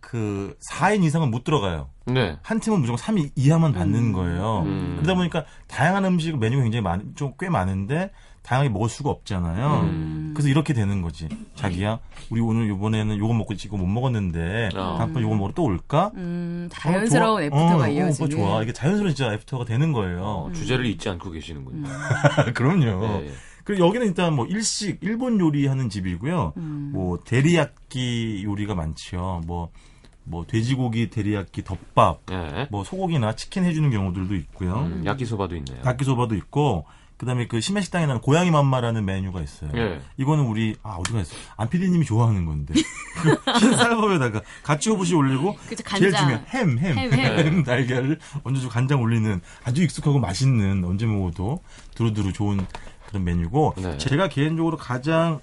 [0.00, 1.88] 그 4인 이상은 못 들어가요.
[2.06, 2.36] 네.
[2.42, 4.62] 한 팀은 무조건 3인 이하만 받는 거예요.
[4.66, 4.96] 음.
[4.96, 8.10] 그러다 보니까 다양한 음식 메뉴가 굉장히 많, 좀 꽤 많은데
[8.44, 9.80] 다양하게 먹을 수가 없잖아요.
[9.84, 10.32] 음.
[10.34, 11.28] 그래서 이렇게 되는 거지.
[11.54, 14.96] 자기야, 우리 오늘 이번에는 요거 먹고 지금 못 먹었는데 아.
[14.98, 16.12] 다음번 요거 먹으러 또 올까?
[16.14, 17.42] 음, 어, 자연스러운 좋아.
[17.44, 18.12] 애프터가 어, 어, 이어지는.
[18.12, 18.62] 그거 좋아.
[18.62, 20.22] 이게 자연스러운 진짜 애프터가 되는 거예요.
[20.22, 21.88] 어, 주제를 잊지 않고 계시는군요.
[22.54, 23.04] 그럼요.
[23.22, 23.32] 예, 예.
[23.64, 26.52] 그리고 여기는 일단 뭐 일식 일본 요리 하는 집이고요.
[26.58, 26.90] 음.
[26.92, 29.40] 뭐 데리야끼 요리가 많죠.
[29.46, 32.68] 뭐뭐 돼지고기 데리야끼 덮밥, 예.
[32.70, 34.80] 뭐 소고기나 치킨 해주는 경우들도 있고요.
[34.80, 35.78] 음, 야끼소바도 있네요.
[35.86, 36.84] 야끼소바도 있고
[37.16, 39.70] 그다음에 그 심야 식당에 나는 고양이 맘마라는 메뉴가 있어요.
[39.76, 40.00] 예.
[40.16, 41.34] 이거는 우리 아 어디가 있어?
[41.56, 42.84] 안피디님이 좋아하는 건데 흰
[43.76, 46.12] 쌀밥에다가 가치오부시 올리고 그쵸, 제일.
[46.12, 47.38] 중요한 햄, 햄, 햄, 햄.
[47.38, 51.62] 햄 달걀을 얹어주고 간장 올리는 아주 익숙하고 맛있는 언제 먹어도
[51.94, 52.66] 두루두루 좋은
[53.06, 53.96] 그런 메뉴고 네.
[53.98, 55.40] 제가 개인적으로 가장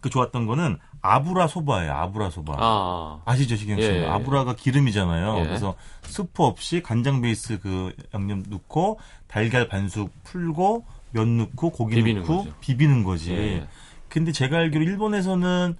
[0.00, 0.78] 그 좋았던 거는
[1.14, 1.92] 아브라 소바예요.
[1.92, 2.56] 아브라 소바.
[2.58, 3.20] 아.
[3.24, 3.86] 아시죠, 시경 씨?
[3.86, 4.06] 예, 예.
[4.06, 5.38] 아브라가 기름이잖아요.
[5.40, 5.44] 예.
[5.44, 12.22] 그래서 스프 없이 간장 베이스 그 양념 넣고 달걀 반숙 풀고 면 넣고 고기 비비는
[12.22, 12.54] 넣고 거죠.
[12.60, 13.32] 비비는 거지.
[13.32, 13.66] 예.
[14.08, 15.76] 근데 제가 알기로 일본에서는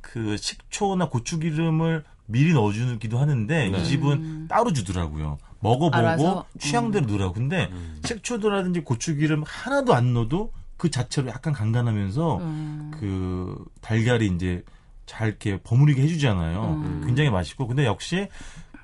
[0.00, 5.38] 그 식초나 고추기름을 미리 넣어주기도 하는데 이 집은 따로 주더라고요.
[5.60, 6.44] 먹어보고 알아서?
[6.58, 7.34] 취향대로 넣으라고.
[7.34, 7.68] 근데
[8.04, 12.90] 식초도라든지 고추기름 하나도 안 넣어도 그 자체로 약간 간간하면서 음.
[12.98, 14.64] 그 달걀이 이제
[15.04, 16.82] 잘 이렇게 버무리게 해주잖아요.
[16.82, 17.02] 음.
[17.04, 18.28] 굉장히 맛있고 근데 역시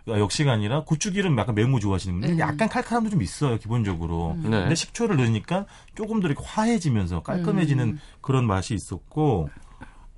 [0.07, 2.39] 아, 역시가 아니라 고추기름 약간 매운 거 좋아하시는 분들 음.
[2.39, 4.37] 약간 칼칼함도 좀 있어요 기본적으로.
[4.43, 4.51] 네.
[4.51, 8.01] 근데 식초를 넣으니까 조금 더 이렇게 화해지면서 깔끔해지는 음.
[8.21, 9.49] 그런 맛이 있었고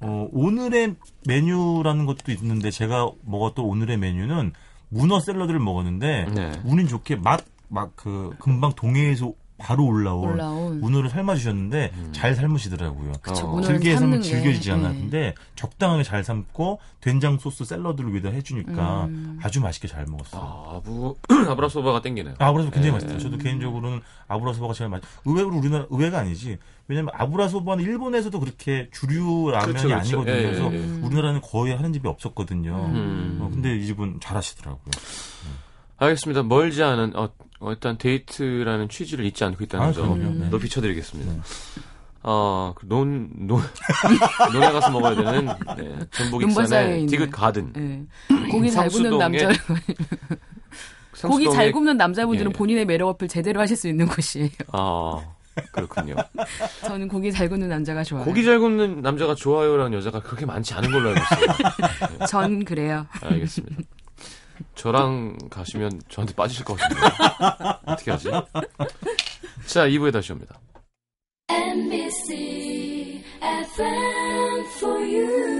[0.00, 0.96] 어, 오늘의
[1.28, 4.52] 메뉴라는 것도 있는데 제가 먹었던 오늘의 메뉴는
[4.88, 6.52] 문어 샐러드를 먹었는데 네.
[6.64, 10.81] 운이 좋게 맛 막 그 금방 동해에서 바로 올라온, 올라온.
[10.81, 12.09] 문어를 삶아 주셨는데 음.
[12.12, 13.12] 잘 삶으시더라고요.
[13.21, 13.61] 그쵸, 어.
[13.61, 14.94] 질게 삶는 삶으면 게, 질겨지지 않아.
[14.94, 14.99] 예.
[14.99, 19.38] 근데 적당하게 잘 삶고 된장 소스 샐러드를 위에다 해주니까 음.
[19.42, 20.40] 아주 맛있게 잘 먹었어요.
[20.40, 22.35] 아, 아부 아브라소바가 땡기네요.
[22.38, 22.92] 아브라소바 굉장히 예.
[22.92, 23.18] 맛있어요.
[23.18, 25.03] 저도 개인적으로는 아브라소바가 제일 맛.
[25.25, 26.59] 의외로 우리나라 의외가 아니지.
[26.87, 29.94] 왜냐면 아브라소바는 일본에서도 그렇게 주류 라면이 그렇죠, 그렇죠.
[29.94, 30.35] 아니거든요.
[30.35, 30.79] 예, 예, 그래서 예.
[31.05, 32.75] 우리나라는 거의 하는 집이 없었거든요.
[32.94, 33.38] 음.
[33.42, 34.90] 어, 근데 이 집은 잘하시더라고요.
[35.99, 36.44] 알겠습니다.
[36.44, 37.29] 멀지 않은 어,
[37.61, 40.38] 어, 일단 데이트라는 취지를 잊지 않고 있다는 아, 점 그럼요.
[40.38, 40.49] 네.
[40.51, 41.33] 높이 쳐드리겠습니다.
[41.33, 41.40] 네.
[42.23, 43.62] 어, 그 논, 논,
[44.53, 47.07] 논에 가서 먹어야 되는, 네, 전북 익산의.
[47.07, 47.73] 디귿 가든.
[47.77, 48.51] 예.
[48.51, 49.49] 고기 잘 굽는 남자
[51.23, 52.57] 고기 잘 굽는 남자분들은 예.
[52.57, 54.51] 본인의 매력 어필 제대로 하실 수 있는 곳이에요.
[54.73, 55.21] 아,
[55.73, 56.14] 그렇군요.
[56.87, 58.25] 저는 고기 잘 굽는 남자가 좋아요.
[58.25, 62.27] 고기 잘 굽는 남자가 좋아요라는 여자가 그렇게 많지 않은 걸로 알고 있어요.
[62.29, 63.07] 전 그래요.
[63.23, 63.83] 알겠습니다.
[64.78, 67.02] 저랑 가시면 저한테 빠지실 것 같은데.
[67.84, 68.30] 어떻게 하지?
[69.66, 70.58] 자, 2부에 다시 옵니다.
[71.48, 75.58] NBC FM for you.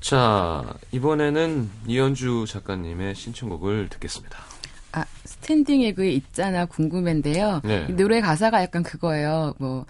[0.00, 4.38] 자, 이번에는 이현주 작가님의 신청곡을 듣겠습니다.
[4.92, 7.60] 아, 스탠딩 에그에 있잖아 궁금한데요.
[7.64, 7.86] 네.
[7.90, 9.52] 이 노래 가사가 약간 그거예요.
[9.58, 9.84] 뭐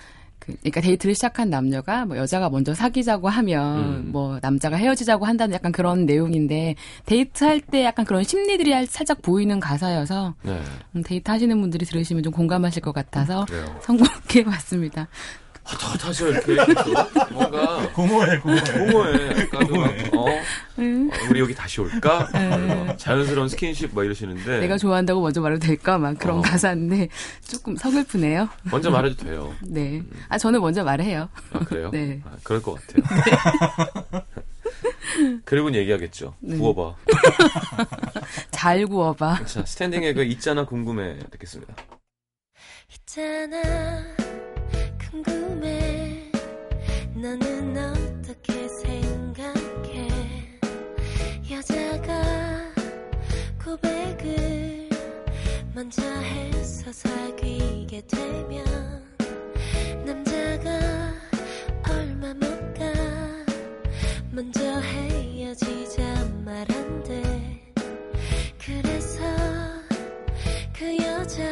[0.46, 4.08] 그, 그러니까 데이트를 시작한 남녀가 뭐 여자가 먼저 사귀자고 하면 음.
[4.12, 9.58] 뭐 남자가 헤어지자고 한다는 약간 그런 내용인데 데이트할 때 약간 그런 심리들이 할- 살짝 보이는
[9.60, 10.60] 가사여서 네.
[10.94, 13.64] 음, 데이트 하시는 분들이 들으시면 좀 공감하실 것 같아서 그래요.
[13.82, 15.08] 선곡해 봤습니다.
[15.68, 16.54] 헛헛하죠, 이렇게.
[16.54, 17.32] 계속.
[17.32, 19.02] 뭔가, 공허해, 공허해.
[19.02, 19.42] 공허해.
[19.42, 20.26] 아까도 막, 어,
[20.78, 22.28] 음, 어, 우리 여기 다시 올까?
[22.32, 24.60] 어, 자연스러운 스킨십 막 이러시는데.
[24.60, 25.98] 내가 좋아한다고 먼저 말해도 될까?
[25.98, 26.42] 막 그런 어.
[26.42, 27.08] 가사인데
[27.46, 28.48] 조금 서글프네요.
[28.70, 29.54] 먼저 말해도 돼요.
[29.62, 30.02] 네.
[30.28, 31.28] 아 저는 먼저 말해요.
[31.52, 31.90] 아, 그래요?
[31.92, 32.20] 네.
[32.24, 34.22] 아, 그럴 것 같아요.
[35.44, 36.34] 그리고는 얘기하겠죠.
[36.40, 36.56] 네.
[36.58, 36.96] 구워봐.
[38.50, 39.44] 잘 구워봐.
[39.44, 41.74] 자, 스탠딩 에그 있잖아 궁금해 듣겠습니다.
[42.92, 44.04] 있잖아
[45.22, 46.30] 궁금해.
[47.14, 50.08] 너는 어떻게 생각해?
[51.50, 52.22] 여자가
[53.64, 54.88] 고백을
[55.74, 58.64] 먼저 해서 사귀게 되면
[60.04, 60.70] 남자가
[61.88, 62.84] 얼마 못 가
[64.32, 66.02] 먼저 헤어지자
[66.44, 67.22] 말한대.
[68.58, 69.20] 그래서
[70.78, 71.42] 그 여자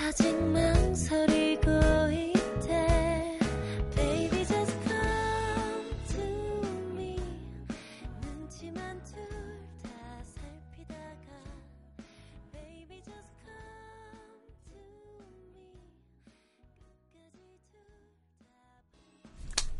[0.00, 0.73] 아직 망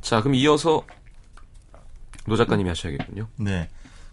[0.04, 0.82] 자, 그럼 이어서
[2.26, 3.26] 노 작가님이 하셔야겠군요.
[3.36, 3.68] 네.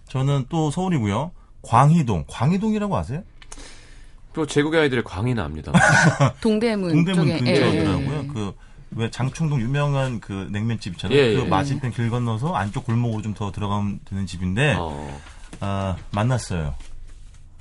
[0.07, 1.31] 저는 또 서울이고요.
[1.61, 2.25] 광희동.
[2.27, 3.23] 광희동이라고 아세요?
[4.33, 5.73] 또 제국의 아이들의 광희는 압니다.
[6.41, 8.19] 동대문, 동대문 쪽에 예, 근처더라고요.
[8.23, 8.27] 예.
[8.27, 8.53] 그,
[8.91, 11.17] 왜 장충동 유명한 그 냉면집 있잖아요.
[11.17, 11.45] 예, 그 예.
[11.45, 15.19] 맛있던 길 건너서 안쪽 골목으로 좀 더 들어가면 되는 집인데, 어,
[15.59, 16.73] 아, 만났어요.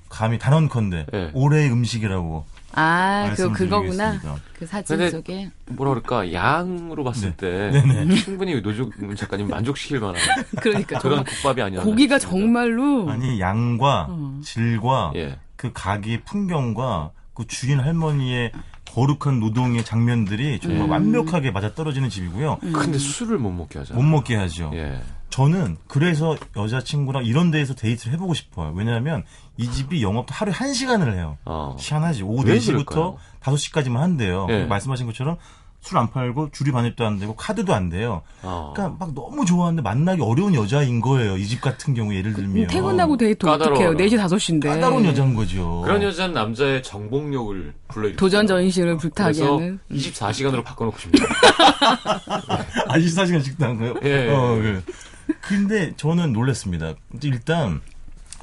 [0.09, 1.07] 감히 단언컨대.
[1.12, 1.31] 예.
[1.35, 2.47] 올해의 음식이라고.
[2.73, 4.21] 아, 그 그거구나.
[4.55, 8.15] 그 사진 속에 뭐라 그럴까 양으로 봤을 때 네네.
[8.17, 10.21] 충분히 노조 작가님 만족시킬 만한
[10.61, 11.85] 그러니까 그런 국밥이 아니었나.
[11.89, 12.19] 고기가.
[12.19, 14.41] 정말로 아니, 양과 어.
[14.45, 15.39] 질과 예.
[15.57, 18.53] 그 가게의 풍경과 그 주인 할머니의
[18.94, 20.90] 거룩한 노동의 장면들이 정말 음.
[20.90, 22.59] 완벽하게 맞아 떨어지는 집이고요.
[22.61, 24.00] 근데 술을 못 먹게 하잖아.
[24.00, 24.70] 못 먹게 하죠.
[24.74, 25.00] 예.
[25.31, 28.72] 저는 그래서 여자친구랑 이런 데에서 데이트를 해보고 싶어요.
[28.74, 29.24] 왜냐하면
[29.57, 31.38] 이 집이 영업도 하루에 한시간을 해요.
[31.44, 31.76] 어.
[31.79, 32.24] 희한하지.
[32.24, 33.18] 오후 왜 4시부터 그럴까요?
[33.40, 34.46] 5시까지만 한대요.
[34.50, 34.64] 예.
[34.64, 35.37] 말씀하신 것처럼
[35.83, 38.23] 술 안 팔고 줄이 반입도 안 되고 카드도 안 돼요.
[38.43, 38.73] 어.
[38.75, 41.37] 그러니까 막 너무 좋아하는데 만나기 어려운 여자인 거예요.
[41.38, 42.66] 이 집 같은 경우 예를 들면.
[42.69, 43.95] 퇴근하고 데이트 어떡해요.
[43.95, 43.99] 까다로워라.
[43.99, 44.64] 4시 5시인데.
[44.66, 45.81] 까다로운 여자인 거죠.
[45.83, 48.19] 그런 여자는 남자의 정복력을 불러일으켜.
[48.19, 49.79] 도전 전신을 불타게 하는.
[49.90, 51.25] 24시간으로 바꿔 놓고 싶네요.
[52.88, 53.95] 아, 24시간 식당 거요?
[54.05, 54.31] 예, 예.
[54.31, 54.83] 어, 그.
[55.40, 56.95] 근데 저는 놀랐습니다.
[57.23, 57.81] 일단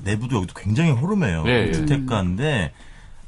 [0.03, 1.43] 내부도 여기도 굉장히 호름해요.
[1.47, 1.71] 예, 예.
[1.71, 2.73] 주택가인데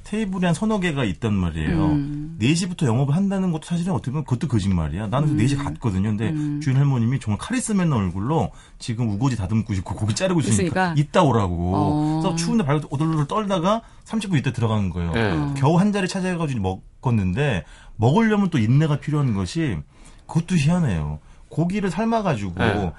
[0.10, 1.86] 테이블이 한 서너 개가 있단 말이에요.
[1.86, 2.38] 음.
[2.42, 5.06] 4시부터 영업을 한다는 것도 사실은 어떻게 보면 그것도 거짓말이야.
[5.06, 5.38] 나는 음.
[5.38, 6.10] 4시 갔거든요.
[6.10, 10.94] 근데 주인 할머님이 정말 카리스마 있는 얼굴로 지금 우거지 다듬고 있고 고기 자르고 있으니까 있으니까?
[10.98, 11.76] 이따 오라고.
[11.76, 12.22] 어.
[12.24, 15.14] 그래서 추운데 발로 오돌오돌 떨다가 30분 있다 들어가는 거예요.
[15.16, 15.32] 예.
[15.32, 15.54] 어.
[15.56, 19.78] 겨우 한 자리 찾아가지고 먹었는데 먹으려면 또 인내가 필요한 것이
[20.26, 21.20] 그것도 희한해요.
[21.50, 22.92] 고기를 삶아가지고 네.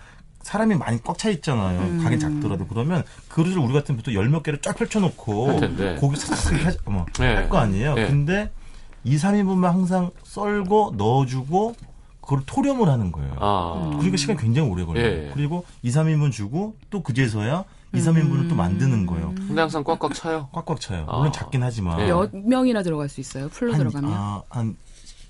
[0.42, 1.78] 사람이 많이 꽉 차 있잖아요.
[1.80, 2.02] 음.
[2.02, 5.60] 가게 작더라도 그러면 그릇을 우리 같은 보통 열몇 개를 쫙 펼쳐놓고.
[5.98, 7.34] 고기 싹싹 하- 뭐, 네.
[7.34, 7.94] 할거 아니에요.
[7.94, 8.06] 네.
[8.08, 8.50] 근데
[9.04, 11.74] 2, 3인분만 항상 썰고 넣어주고
[12.20, 13.34] 그걸 토렴을 하는 거예요.
[13.40, 13.88] 아.
[13.96, 15.04] 그러니까 시간이 굉장히 오래 걸려요.
[15.04, 15.30] 예.
[15.34, 19.34] 그리고 2, 3인분 주고 또 그제서야 2, 3인분을 또 만드는 거예요.
[19.36, 20.48] 근데 항상 꽉꽉 차요.
[20.52, 21.06] 꽉꽉 차요.
[21.08, 21.16] 아.
[21.18, 21.96] 물론 작긴 하지만.
[21.98, 22.06] 네.
[22.08, 23.48] 몇 명이나 들어갈 수 있어요?
[23.48, 24.10] 풀로 들어가면?
[24.12, 24.76] 아, 한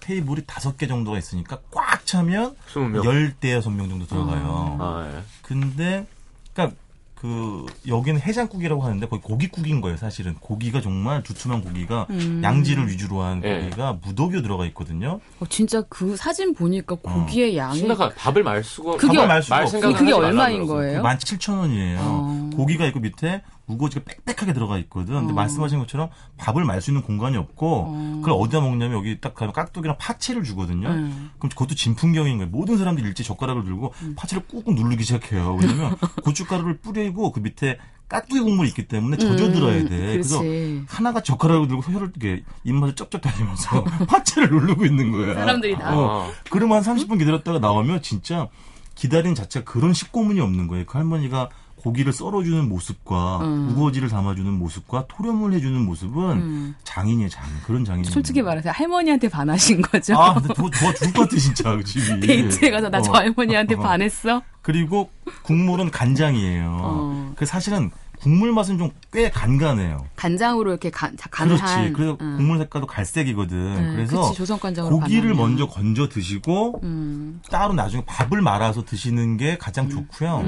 [0.01, 3.05] 테이블이 다섯 개 정도가 있으니까 꽉 차면 20명.
[3.05, 4.77] 열대여섯 명 정도 들어가요.
[4.81, 5.23] 아, 예.
[5.43, 6.07] 근데
[6.53, 6.77] 그러니까
[7.15, 10.35] 그 여기는 해장국이라고 하는데 거의 고깃국인 거예요, 사실은.
[10.41, 12.41] 고기가 정말 두툼한 고기가 음.
[12.43, 13.61] 양지를 위주로 한 예.
[13.61, 15.21] 고기가 무더기로 들어가 있거든요.
[15.39, 19.57] 어, 진짜 그 사진 보니까 고기의 양이 심각한 밥을 말 수가 그게 밥을 말 수가
[19.57, 19.93] 말 없어요.
[19.93, 21.03] 그게 얼마인 거예요?
[21.03, 21.97] 17,000원이에요.
[21.99, 22.51] 어.
[22.57, 23.43] 고기가 있고 밑에
[23.73, 25.15] 우거지가 빽빽하게 들어가 있거든.
[25.15, 25.35] 근데 어.
[25.35, 28.13] 말씀하신 것처럼 밥을 말 수 있는 공간이 없고 어.
[28.23, 30.89] 그걸 어디다 먹냐면 여기 딱 가면 깍두기랑 파채를 주거든요.
[30.89, 31.31] 음.
[31.39, 32.51] 그럼 그것도 진풍경인 거예요.
[32.51, 35.59] 모든 사람들이 일제 젓가락을 들고 파채를 꾹꾹 누르기 시작해요.
[35.61, 37.79] 왜냐면 고춧가루를 뿌리고 그 밑에
[38.09, 39.89] 깍두기 국물이 있기 때문에 젖어 들어야 돼.
[39.89, 40.85] 그래서 음, 그렇지.
[40.89, 45.35] 하나가 젓가락을 들고 혀를 이렇게 입맛을 쩍쩍 다니면서 파채를 누르고 있는 거야.
[45.35, 45.97] 사람들이 다.
[45.97, 46.23] 어.
[46.29, 46.31] 아.
[46.51, 48.49] 그러면 한 30분 기다렸다가 나오면 진짜
[48.97, 50.87] 기다린 자체가 그런 식고문이 없는 거예요.
[50.87, 53.71] 그 할머니가 고기를 썰어주는 모습과 음.
[53.71, 56.75] 우거지를 담아주는 모습과 토렴을 해주는 모습은 음.
[56.85, 57.53] 장인이에요, 장인.
[57.67, 58.05] 그런 장인.
[58.05, 60.15] 솔직히 말해서 할머니한테 반하신 거죠?
[60.17, 62.21] 아, 근데 더, 더 죽을 것 같아, 진짜, 그 집이.
[62.27, 63.15] 데이트에 가서 나저 어.
[63.17, 63.79] 할머니한테 어.
[63.81, 64.43] 반했어?
[64.63, 65.11] 그리고
[65.43, 66.79] 국물은 간장이에요.
[66.83, 67.33] 어.
[67.37, 67.91] 그 사실은
[68.21, 70.07] 국물 맛은 좀 꽤 간간해요.
[70.15, 71.57] 간장으로 이렇게 간, 자- 간한.
[71.57, 71.93] 그렇지.
[71.95, 72.37] 그래서 음.
[72.37, 73.57] 국물 색깔도 갈색이거든.
[73.57, 75.37] 음, 그래서 그치, 조선 간장으로 고기를 간하면.
[75.37, 77.41] 먼저 건져 드시고 음.
[77.51, 80.45] 따로 나중에 밥을 말아서 드시는 게 가장 좋고요.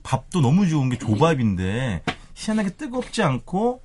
[0.00, 0.02] 음.
[0.02, 2.02] 밥도 너무 좋은 게 조밥인데
[2.34, 3.82] 희한하게 뜨겁지 않고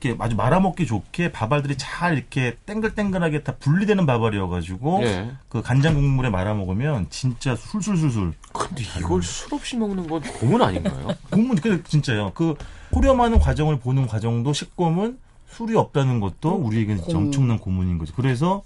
[0.00, 5.32] 이렇게 아주 말아먹기 좋게 밥알들이 잘 이렇게 땡글땡글하게 다 분리되는 밥알이어가지고 예.
[5.48, 11.08] 그 간장 국물에 말아 먹으면 진짜 술술술술 근데 이걸 술 없이 먹는 건 고문 아닌가요?
[11.30, 12.30] 국물 그 진짜요.
[12.34, 12.54] 그
[12.94, 15.18] 호렴하는 과정을 보는 과정도 식검은
[15.48, 17.16] 술이 없다는 것도 우리에게는 고문.
[17.24, 18.14] 엄청난 고문인 거죠.
[18.14, 18.62] 그래서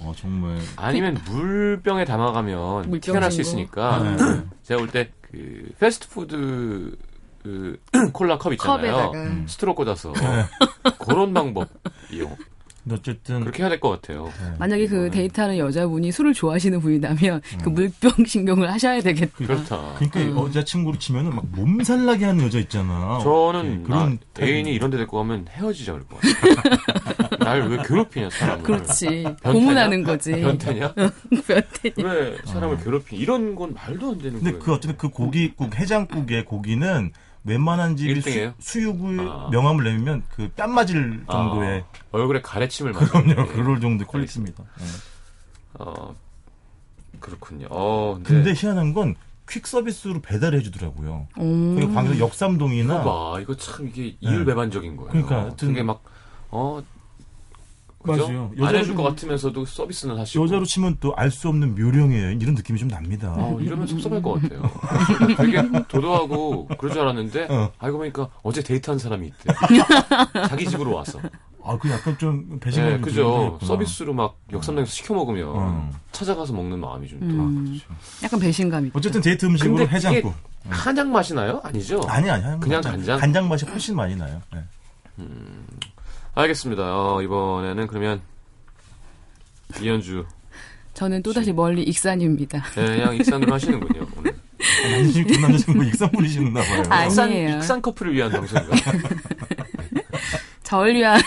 [0.00, 3.40] 어 정말 아니면 물병에 담아가면 물병 티가 날 수.
[3.40, 4.16] 있으니까 네.
[4.64, 6.96] 제가 볼 때 그 패스트푸드
[7.42, 7.80] 그
[8.12, 8.92] 콜라 컵 있잖아요.
[8.94, 9.10] 컵에다가.
[9.18, 9.46] 음.
[9.48, 10.12] 스트로 꽂아서
[10.98, 12.36] 그런 방법이요.
[12.84, 14.30] 근데 어쨌든 그렇게 해야 될 것 같아요.
[14.58, 17.58] 만약에 그 데이트하는 여자분이 술을 좋아하시는 분이라면 음.
[17.62, 19.32] 그 물병 신경을 하셔야 되겠다.
[19.36, 19.94] 그렇다.
[19.98, 23.18] 그러니까 여자친구를 치면은 막 몸살나게 하는 여자 있잖아.
[23.22, 27.38] 저는 네, 그런 아, 애인이 이런 데 데리고 가면 헤어지자 그럴 것 같아요.
[27.44, 28.62] 날왜 괴롭히냐 사람을.
[28.64, 29.24] 그렇지.
[29.42, 30.32] 고문하는 거지.
[30.40, 30.94] 변태냐?
[30.94, 32.08] 변태냐.
[32.12, 34.58] 왜 사람을 괴롭히 이런 건 말도 안 되는 근데 거예요.
[34.64, 37.12] 그 어쨌든 그 고기국 해장국의 고기는
[37.44, 38.54] 웬만한 집이 일등이에요?
[38.58, 39.48] 수, 수육을 아.
[39.50, 44.64] 명함을 내면 그 뺨 맞을 정도의 아, 얼굴에 가래침을 맞는 그럼요 그럴 정도의 퀄리티입니다.
[44.78, 44.84] 네.
[45.74, 46.14] 어
[47.20, 47.66] 그렇군요.
[47.70, 49.14] 어 근데, 근데 희한한 건
[49.46, 51.28] 퀵 서비스로 배달해 주더라고요.
[51.36, 51.74] 음.
[51.74, 55.10] 그러니까 방금 역삼동이나 봐 이거 참 이게 이율 배반적인 거예요.
[55.10, 56.00] 그러니까 하여튼- 그게 막
[56.50, 56.82] 어
[58.04, 58.28] 그죠?
[58.28, 58.52] 맞아요.
[58.60, 62.30] 안 해줄 것 같으면서도 서비스는 하시고 여자로 치면 또 알 수 없는 묘령이에요.
[62.32, 63.34] 이런 느낌이 좀 납니다.
[63.36, 64.62] 어, 이러면 섭섭할 것 같아요.
[65.36, 67.72] 되게 도도하고 그럴 줄 알았는데 어.
[67.78, 69.54] 알고 보니까 어제 데이트한 사람이 있대.
[70.48, 71.18] 자기 집으로 와서.
[71.66, 73.58] 아, 그 약간 좀 배신감이 네, 좀 그죠.
[73.62, 75.90] 서비스로 막 역삼동에서 시켜 먹으면 어.
[76.12, 77.26] 찾아가서 먹는 마음이 좀 또.
[77.26, 77.80] 음.
[78.22, 78.90] 약간 배신감이.
[78.92, 80.34] 어쨌든 데이트 음식으로 근데 해장국.
[80.66, 81.60] 이게 한약 맛이 나요?
[81.64, 82.02] 아니죠?
[82.06, 83.18] 아니 아니 그냥 간장?
[83.18, 84.40] 간장 맛이 훨씬 많이 나요.
[84.52, 84.60] 네.
[86.34, 86.82] 알겠습니다.
[86.84, 88.20] 어, 이번에는 그러면
[89.80, 90.24] 이현주
[90.94, 92.62] 저는 또다시 멀리 익산입니다.
[92.76, 94.06] 네, 그냥 익산으로 하시는군요.
[94.16, 94.34] 오늘.
[94.92, 96.82] 남자친구 전 남자친구 익산 분이시나 봐요.
[96.88, 97.06] 아니.
[97.08, 97.56] 익산, 아니에요.
[97.56, 98.76] 익산 커플을 위한 방송인가?
[100.62, 101.20] 저를 위한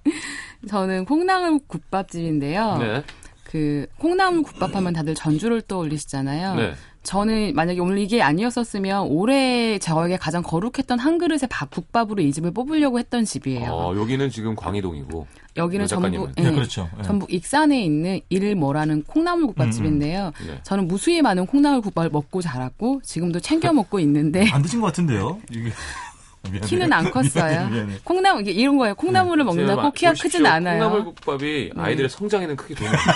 [0.68, 2.78] 저는 콩나물 국밥집인데요.
[2.78, 3.04] 네.
[3.44, 6.54] 그 콩나물 국밥 하면 다들 전주를 떠올리시잖아요.
[6.56, 6.74] 네.
[7.02, 12.50] 저는 만약에 오늘 이게 아니었었으면 올해 저에게 가장 거룩했던 한 그릇의 밥 국밥으로 이 집을
[12.50, 13.70] 뽑으려고 했던 집이에요.
[13.70, 15.26] 어, 여기는 지금 광희동이고.
[15.56, 16.34] 여기는 여 전북 작가님은.
[16.36, 16.88] 네, 그렇죠.
[16.96, 17.02] 네.
[17.02, 20.32] 전북 익산에 있는 일머라는 콩나물 국밥집인데요.
[20.46, 20.60] 네.
[20.62, 25.40] 저는 무수히 많은 콩나물 국밥을 먹고 자랐고 지금도 챙겨 먹고 있는데 안 드신 것 같은데요.
[25.50, 25.72] 이게.
[26.64, 27.50] 키는 안 컸어요.
[27.50, 27.94] 미안해, 미안해.
[28.04, 28.94] 콩나물 이게 이런 거예요.
[28.94, 30.78] 콩나물을 먹는다고 키가 크진 않아요.
[30.78, 33.12] 콩나물 국밥이 아이들의 성장에는 크게 도움이 됩니다.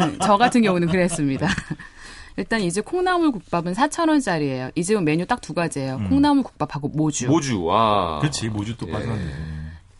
[0.00, 1.48] 응, 저 같은 경우는 그랬습니다.
[2.36, 4.72] 일단 이집 콩나물 국밥은 4,000원짜리예요.
[4.74, 6.00] 이 집은 메뉴 딱 두 가지예요.
[6.08, 7.26] 콩나물 국밥하고 모주.
[7.28, 8.18] 모주, 와.
[8.20, 8.92] 그렇지 모주 또 예.
[8.92, 9.30] 빠졌네.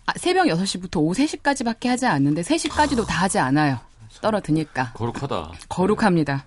[0.06, 3.78] 아, 새벽 6시부터 오후 3시까지밖에 하지 않는데 3시까지도 다 하지 않아요.
[4.20, 4.92] 떨어드니까.
[4.94, 5.52] 거룩하다.
[5.68, 6.44] 거룩합니다.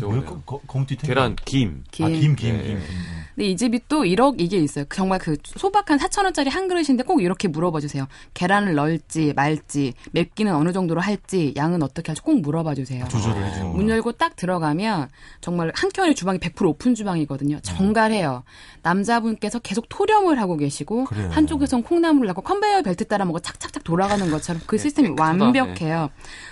[0.00, 0.24] 그 뭐야?
[0.24, 1.08] 거- 거- 거무튀 탱?
[1.08, 1.84] 계란, 김.
[1.90, 2.06] 김.
[2.06, 2.62] 아, 김, 김, 네.
[2.62, 2.76] 김.
[2.78, 2.86] 김.
[3.34, 4.86] 근데 이 집이 또 1억 이게 있어요.
[4.90, 8.06] 정말 그 소박 한 4천 원짜리 한 그릇인데 꼭 이렇게 물어봐 주세요.
[8.32, 13.06] 계란을 넣을지 말지, 맵기는 어느 정도로 할지, 양은 어떻게 할지 꼭 물어봐 주세요.
[13.08, 13.76] 조절을 해주는 거.
[13.76, 15.10] 문 열고 딱 들어가면
[15.42, 17.60] 정말 한켠에 주방이 100% 오픈 주방이거든요.
[17.60, 18.42] 정갈해요.
[18.86, 21.28] 남자분께서 계속 토렴을 하고 계시고 그래요.
[21.32, 25.44] 한쪽에선 콩나물을 넣고 컨베이어 벨트 따라 먹고 착착착 돌아가는 것처럼 그 시스템이 깨끗하다.
[25.44, 26.10] 완벽해요.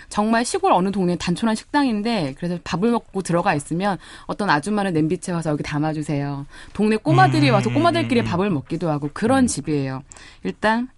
[0.08, 5.50] 정말 시골 어느 동네 단촐한 식당인데 그래서 밥을 먹고 들어가 있으면 어떤 아줌마는 냄비채 와서
[5.50, 6.46] 여기 담아주세요.
[6.72, 10.02] 동네 꼬마들이 와서 꼬마들끼리 밥을 먹기도 하고 그런 집이에요.
[10.42, 10.88] 일단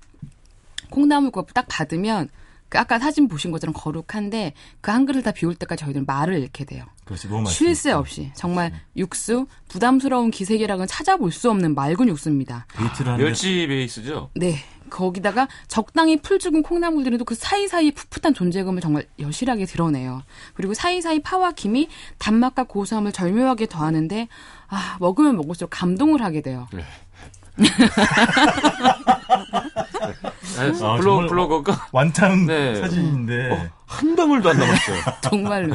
[0.90, 2.33] 콩나물국 딱 받으면 그
[2.74, 6.85] 아까 사진 보신 것처럼 거룩한데 그 한 그릇 다 비울 때까지 저희들은 말을 잃게 돼요.
[7.05, 7.59] 그렇지, 너무 맛있어.
[7.59, 12.66] 쉴새 없이 정말 육수 부담스러운 기색이랑은 찾아볼 수 없는 맑은 육수입니다.
[12.74, 14.31] 하는데 멸치 베이스죠?
[14.35, 14.57] 네.
[14.88, 20.22] 거기다가 적당히 풀 죽은 콩나물들에도 그 사이사이 풋풋한 존재감을 정말 여실하게 드러내요.
[20.55, 24.29] 그리고 사이사이 파와 김이 단맛과 고소함을 절묘하게 더하는데
[24.68, 26.68] 아 먹으면 먹을수록 감동을 하게 돼요.
[26.72, 26.85] 네.
[30.58, 31.88] 아, 블로, 정말- 블로거가?
[31.92, 32.76] 완탕 네.
[32.76, 35.01] 사진인데 한 방울도 안 남았어요.
[35.22, 35.75] 정말로.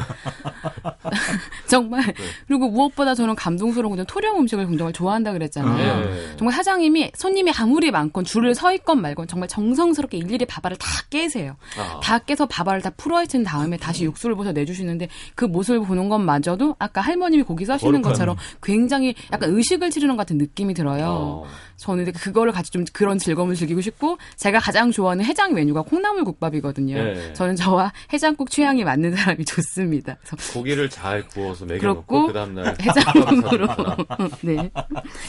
[1.66, 2.14] 정말.
[2.46, 6.00] 그리고 무엇보다 저는 감동스러운 건 토령 음식을 굉장히 좋아한다 그랬잖아요.
[6.04, 6.36] 네.
[6.36, 11.56] 정말 사장님이 손님이 아무리 많건 줄을 서 있건 말건 정말 정성스럽게 일일이 밥알을 다 깨세요.
[11.78, 12.00] 아.
[12.00, 17.00] 다 깨서 밥알을 다 풀어헤친 다음에 다시 육수를 부어서 내주시는데 그 모습을 보는 것마저도 아까
[17.00, 18.02] 할머님이 고기 써시는.
[18.02, 21.06] 것처럼 굉장히 약간 의식을 치르는 것 같은 느낌이 들어요.
[21.08, 21.46] 어.
[21.76, 26.94] 저는 그거를 같이 좀 그런 즐거움을 즐기고 싶고 제가 가장 좋아하는 해장 메뉴가 콩나물 국밥이거든요.
[26.94, 27.32] 네.
[27.32, 30.16] 저는 저와 해장국 취향이 맞는 사람이 좋습니다.
[30.52, 33.68] 고기를 잘 구워서 먹여놓고 그 다음날 해장국으로
[34.42, 34.70] 네.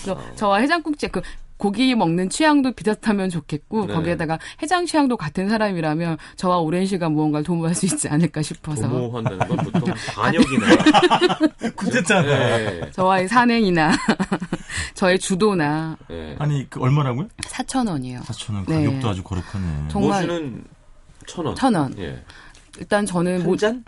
[0.03, 1.21] 그래서 저와 해장국집 그
[1.57, 3.93] 고기 먹는 취향도 비슷하면 좋겠고 네.
[3.93, 9.47] 거기에다가 해장 취향도 같은 사람이라면 저와 오랜 시간 무언가를 도모할 수 있지 않을까 싶어서 도모한다는
[9.47, 10.67] 건 보통 반역이나
[11.75, 12.21] 쿠데타나.
[12.57, 12.91] 네.
[12.91, 13.91] 저와의 산행이나
[14.93, 16.35] 저의 주도나 네.
[16.39, 17.27] 아니, 그 얼마라고요?
[17.43, 18.21] 4천 원이에요.
[18.21, 18.65] 4천원.
[18.67, 18.85] 네.
[18.85, 19.87] 가격도 아주 거룩하네.
[19.89, 20.63] 정말 모주는
[21.27, 21.55] 천 원.
[21.55, 21.97] 천 원.
[21.99, 22.21] 예.
[22.79, 23.83] 일단 저는 한 뭐, 잔?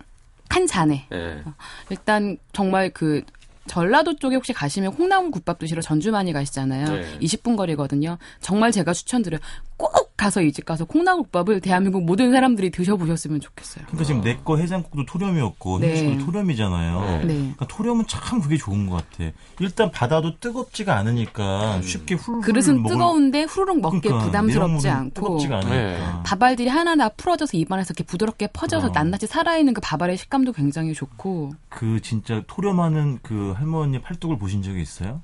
[0.49, 1.43] 한 잔에 예.
[1.89, 3.23] 일단 정말 그
[3.67, 6.85] 전라도 쪽에 혹시 가시면 콩나물 국밥 드시러 전주 많이 가시잖아요.
[6.85, 7.19] 네.
[7.19, 8.17] 20분 거리거든요.
[8.39, 9.39] 정말 제가 추천드려요.
[9.77, 13.83] 꼭 가서 이집 가서 콩나물 국밥을 대한민국 모든 사람들이 드셔보셨으면 좋겠어요.
[13.87, 15.89] 그러니까 지금 내 거 해장국도 토렴이었고 네.
[15.89, 17.01] 현식도 토렴이잖아요.
[17.01, 17.17] 네.
[17.25, 17.33] 네.
[17.35, 19.31] 그러니까 토렴은 참 그게 좋은 것 같아.
[19.59, 25.55] 일단 받아도 뜨겁지가 않으니까 쉽게 훌훌 그릇은 먹을- 뜨거운데 후루룩 먹기 그러니까 부담스럽지 않고 뜨겁지가
[25.57, 25.75] 않으니까.
[25.75, 25.99] 네.
[26.25, 28.91] 밥알들이 하나하나 풀어져서 입안에서 이렇게 부드럽게 퍼져서 어.
[28.93, 34.81] 낱낱이 살아있는 그 밥알의 식감도 굉장히 좋고 그 진짜 토렴하는 그 할머니 팔뚝을 보신 적이
[34.81, 35.21] 있어요?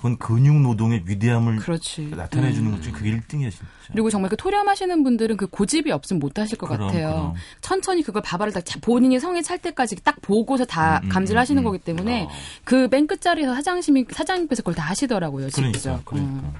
[0.00, 2.10] 그건 근육 노동의 위대함을 그렇지.
[2.16, 2.76] 나타내 주는 음.
[2.76, 3.66] 것 중에 그게 1등이야 진짜.
[3.92, 7.08] 그리고 정말 그 토렴하시는 분들은 그 고집이 없으면 못 하실 것 그럼, 같아요.
[7.10, 7.34] 그럼.
[7.60, 11.38] 천천히 그걸 밥알을 다 자- 본인이 성에 찰 때까지 딱 보고서 다 음, 음, 감지를
[11.38, 11.64] 음, 하시는 음.
[11.64, 12.28] 거기 때문에 어.
[12.64, 15.48] 그 맨 끝자리에서 사장님이 사장님께서 그걸 다 하시더라고요.
[15.52, 16.02] 그러니까 직접.
[16.06, 16.32] 그러니까.
[16.32, 16.54] 음.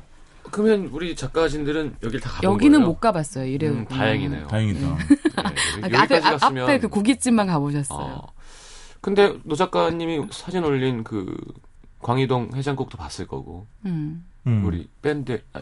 [0.50, 2.88] 그러면 우리 작가진들은 여길 다 가본 여기는 거예요?
[2.88, 3.46] 못 가봤어요.
[3.46, 3.70] 이래요.
[3.72, 4.48] 음, 다행이네요.
[4.48, 4.80] 다행이다.
[4.98, 5.52] 네, 아,
[5.84, 7.98] 여기- 앞에, 갔으면 앞에 그 고깃집만 가보셨어요.
[7.98, 8.26] 어.
[9.00, 11.34] 근데 노 작가님이 사진 올린 그
[12.00, 14.24] 광희동 해장국도 봤을 거고 음.
[14.46, 14.64] 음.
[14.64, 15.60] 우리 밴드 아,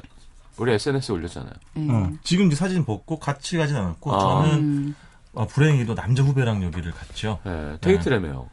[0.57, 1.53] 우리 SNS에 올렸잖아요.
[1.75, 1.93] 네.
[1.93, 4.19] 어, 지금 이제 사진 벗고 같이 가진 않았고 아.
[4.19, 4.95] 저는 음.
[5.35, 7.39] 어, 불행히도 남자 후배랑 여기를 갔죠.
[7.45, 8.49] 네, 데이트라며요.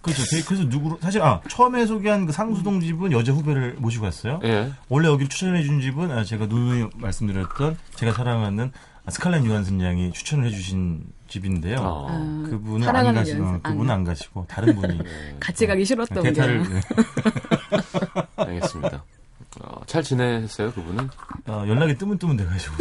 [0.00, 0.22] 그렇죠.
[0.30, 4.40] 되게- 그래서 누구로 사실 아 처음에 소개한 그 상수동 집은 여자 후배를 모시고 갔어요.
[4.44, 4.70] 예.
[4.88, 8.72] 원래 여기를 추천해 준 집은 아, 제가 누누이 말씀드렸던 제가 사랑하는
[9.10, 11.78] 스칼렛 요한슨 양이 추천을 해주신 집인데요.
[11.80, 12.06] 어.
[12.10, 13.62] 아, 그분은 안 가시고 연습.
[13.62, 15.04] 그분은 안 안 가시고 다른 분이 네,
[15.40, 16.32] 같이 가기 싫었던 게.
[16.32, 16.80] 대타를 네.
[18.36, 19.04] 알겠습니다.
[19.62, 21.08] 어, 잘 지내셨어요, 그분은?
[21.48, 22.74] 어, 연락이 뜨문뜨문 돼가지고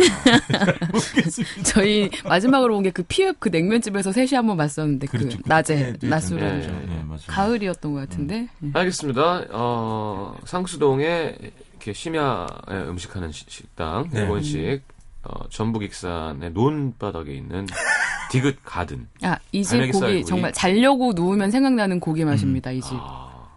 [0.92, 1.64] 모르겠습니다.
[1.66, 5.40] 저희 마지막으로 온 게 그 피읍 그 냉면집에서 셋이 한번 봤었는데 그 그렇죠.
[5.46, 6.50] 낮에 그때 낮술을 예.
[6.68, 6.72] 그렇죠.
[6.88, 7.20] 네, 맞아요.
[7.28, 8.48] 가을이었던 것 같은데.
[8.64, 8.70] 예.
[8.74, 9.46] 알겠습니다.
[9.52, 11.36] 어, 상수동에
[11.72, 12.46] 이렇게 심야에
[12.88, 14.22] 음식하는 시- 식당, 네.
[14.22, 14.82] 일본식,
[15.24, 17.68] 어, 전북 익산의 논바닥에 있는
[18.32, 19.08] 디귿 가든.
[19.24, 20.26] 아, 이 집 고기 구이.
[20.26, 22.94] 정말 자려고 누우면 생각나는 고기 맛입니다, 이 집.
[22.94, 23.48] 아.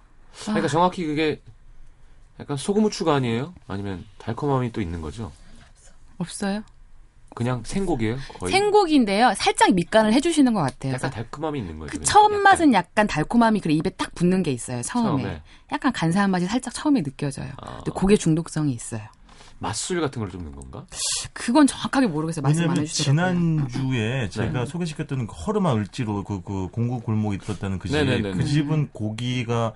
[0.45, 1.41] 그러니까 정확히 그게
[2.41, 3.55] 약간 소금 후추가 아니에요?
[3.69, 5.31] 아니면 달콤함이 또 있는 거죠?
[6.19, 6.63] 없어요?
[7.35, 8.17] 그냥 생고기예요?
[8.39, 8.53] 거의?
[8.53, 9.33] 생고기인데요.
[9.37, 10.93] 살짝 밑간을 해주시는 것 같아요.
[10.95, 11.99] 약간 달콤함이 있는 거죠.
[11.99, 12.05] 그.
[12.05, 12.43] 처음 약간.
[12.43, 14.83] 맛은 약간 달콤함이 그래 입에 딱 붙는 게 있어요.
[14.83, 15.23] 처음에.
[15.23, 15.43] 처음에.
[15.71, 17.49] 약간 간사한 맛이 살짝 처음에 느껴져요.
[17.59, 17.77] 아.
[17.77, 19.03] 근데 고기에 중독성이 있어요.
[19.63, 20.85] 맛술 같은 걸 좀 넣은 건가?
[21.33, 22.43] 그건 정확하게 모르겠어요.
[22.43, 23.35] 말씀 안 해주시더라고요.
[23.69, 28.37] 지난주에 제가 소개시켰던 그 허름한 을지로 그, 그 공구 골목에 들었다는 그 집, 네네네네.
[28.37, 29.73] 그 집은 고기가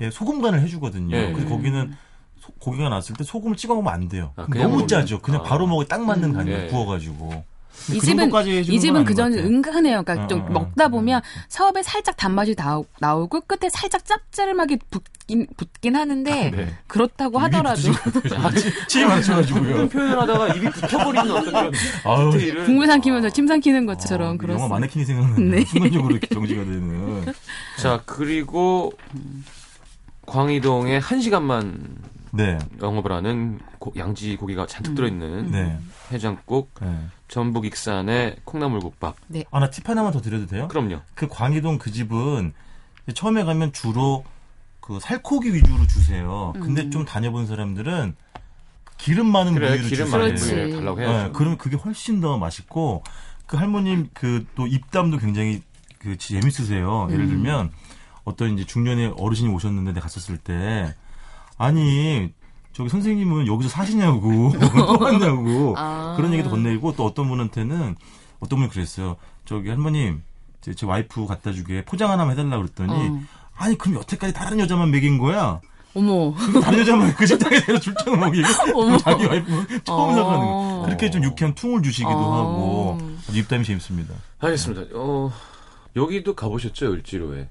[0.00, 1.16] 예, 소금 간을 해주거든요.
[1.16, 1.32] 네.
[1.32, 1.94] 그래서 거기는
[2.40, 4.32] 소- 고기가 나왔을 때 소금을 찍어 먹으면 안 돼요.
[4.36, 5.20] 아, 너무 먹으면- 짜죠.
[5.20, 5.44] 그냥 아.
[5.44, 6.58] 바로 먹어 딱 맞는 간이에요.
[6.58, 6.66] 예.
[6.68, 7.44] 구워가지고.
[7.90, 9.46] 이 그 집은 이 집은 건그 아닌 것전 같아요.
[9.46, 10.02] 은근해요.
[10.02, 10.48] 그러니까 어, 좀 어, 어.
[10.50, 16.74] 먹다 보면 처음에 살짝 단맛이 나, 나오고 끝에 살짝 짭짤하게 붙긴 붙긴 하는데 네.
[16.86, 17.80] 그렇다고 하더라도
[18.88, 19.88] 치에 맞춰가지고요.
[19.90, 21.72] 표현을 하다가 입이 붙어버리는 어떤 그런
[22.04, 22.64] 아유, 디테일을.
[22.66, 24.74] 국물 삼키면서 침 삼키는 것처럼 어, 영화 그렇습니다.
[24.74, 25.64] 마네킹이 생각나는 네.
[25.64, 27.24] 순간적으로 이렇게 정지가 되는.
[27.80, 28.92] 자, 그리고
[30.26, 31.96] 광희동에 한 시간만
[32.34, 35.78] 네, 영업을 하는 고- 양지 고기가 잔뜩 들어있는 네,
[36.12, 36.88] 해장국, 네.
[37.32, 39.16] 전북 익산의 콩나물국밥.
[39.50, 40.68] 아, 나 팁 하나만 더 드려도 돼요?
[40.68, 41.00] 그럼요.
[41.14, 42.52] 그 광희동 그 집은
[43.14, 44.22] 처음에 가면 주로
[44.80, 46.52] 그 살코기 위주로 주세요.
[46.60, 48.14] 근데 좀 다녀본 사람들은
[48.84, 50.20] 그 기름 많은 그래, 부위로 기름 주세요.
[50.20, 50.34] 많은.
[50.34, 51.32] 부위를 달라고 네, 해야죠.
[51.32, 53.02] 그러면 그게 훨씬 더 맛있고
[53.46, 55.62] 그 할머님 그 또 입담도 굉장히
[56.00, 57.08] 그 재밌으세요.
[57.12, 57.72] 예를 들면
[58.24, 60.94] 어떤 이제 중년의 어르신이 오셨는데 내가 갔었을 때
[61.56, 62.30] 아니
[62.72, 66.14] 저기 선생님은 여기서 사시냐고 또 왔냐고 아.
[66.16, 67.96] 그런 얘기도 건네고 또 어떤 분한테는
[68.40, 69.16] 어떤 분이 그랬어요.
[69.44, 70.22] 저기 할머님
[70.60, 73.20] 제, 제 와이프 갖다 주게 포장 하나만 해달라고 그랬더니 어.
[73.56, 75.60] 아니 그럼 여태까지 다른 여자만 먹인 거야?
[75.94, 76.34] 어머.
[76.62, 78.48] 다른 여자만 그 식당에 데려 줄줄 먹이고
[78.80, 78.96] 어머.
[78.96, 80.14] 자기 와이프 처음 어.
[80.14, 80.82] 사가는 거.
[80.86, 82.34] 그렇게 좀 유쾌한 퉁을 주시기도 어.
[82.34, 82.98] 하고
[83.28, 84.14] 아주 입담이 재밌습니다.
[84.38, 84.86] 알겠습니다.
[84.94, 85.30] 어,
[85.94, 87.48] 여기도 가보셨죠, 을지로에?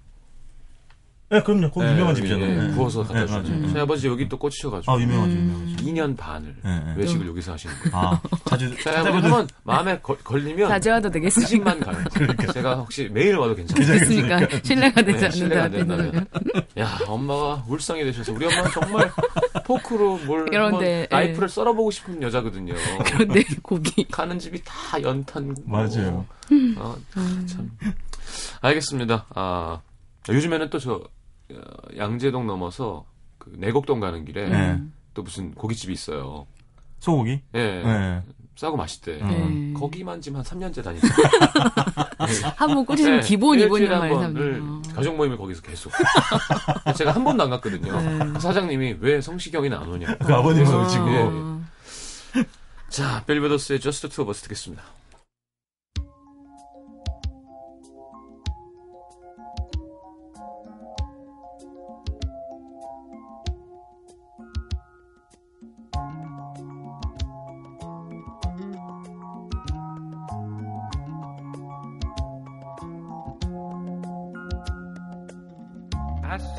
[1.32, 1.72] 네, 그럼요.
[1.72, 2.50] 거기 네, 유명한 여기, 집이잖아요.
[2.50, 2.74] 예, 네.
[2.76, 3.44] 구워서 갖다 네, 주는.
[3.62, 3.72] 맞아요.
[3.72, 4.92] 저희 아버지 여기 또 꽂히셔가지고.
[4.92, 5.76] 아, 유명하죠, 유명하죠.
[5.86, 6.94] 2년 반을 네, 네.
[6.98, 7.96] 외식을 여기서 하시는 거예요.
[7.96, 11.48] 아, 자주 제가 찾아봐도 한번 마음에 걸, 걸리면 자주 와도 그 되겠습니까?
[11.48, 12.04] 집만 가요.
[12.54, 14.00] 제가 혹시 매일 와도 괜찮아요.
[14.00, 14.40] 됐습니까?
[14.62, 15.96] 신뢰가 되지 네, 신뢰가 안 않는다.
[15.98, 16.28] 된다면.
[16.80, 19.12] 야, 엄마가 울상이 되셔서 우리 엄마는 정말
[19.66, 22.74] 포크로 뭘 그런데, 한번 나이프를 썰어보고 싶은 여자거든요.
[23.06, 24.04] 그런데 고기.
[24.12, 25.56] 가는 집이 다 연탄.
[25.66, 26.26] 맞아요.
[26.78, 26.96] 아,
[27.48, 27.72] 참.
[28.62, 29.26] 알겠습니다.
[29.34, 29.80] 아,
[30.30, 31.02] 요즘에는 또저
[31.98, 33.06] 양재동 넘어서
[33.38, 34.82] 그 내곡동 가는 길에 네.
[35.14, 36.48] 또 무슨 고깃집이 있어요.
[37.00, 37.42] 소고기?
[37.56, 37.82] 예.
[37.84, 38.22] 네.
[38.56, 39.14] 싸고 맛있대.
[39.22, 39.74] 음.
[39.74, 39.80] 네.
[39.80, 41.08] 거기만 지금 한 3년째 다니죠.
[42.56, 44.94] 한번 꽂히면 네, 기본 한 말이.
[44.94, 45.92] 가족 모임을 거기서 계속.
[46.96, 48.00] 제가 한 번도 안 갔거든요.
[48.00, 48.32] 네.
[48.34, 50.18] 그 사장님이 왜 성시경이는 안 오냐.
[50.18, 51.12] 그 아버님 그래서 모시고.
[51.12, 51.18] 예.
[51.24, 51.62] 어.
[52.90, 54.84] 자, 벨베더스의 Just Two of Us 듣겠습니다.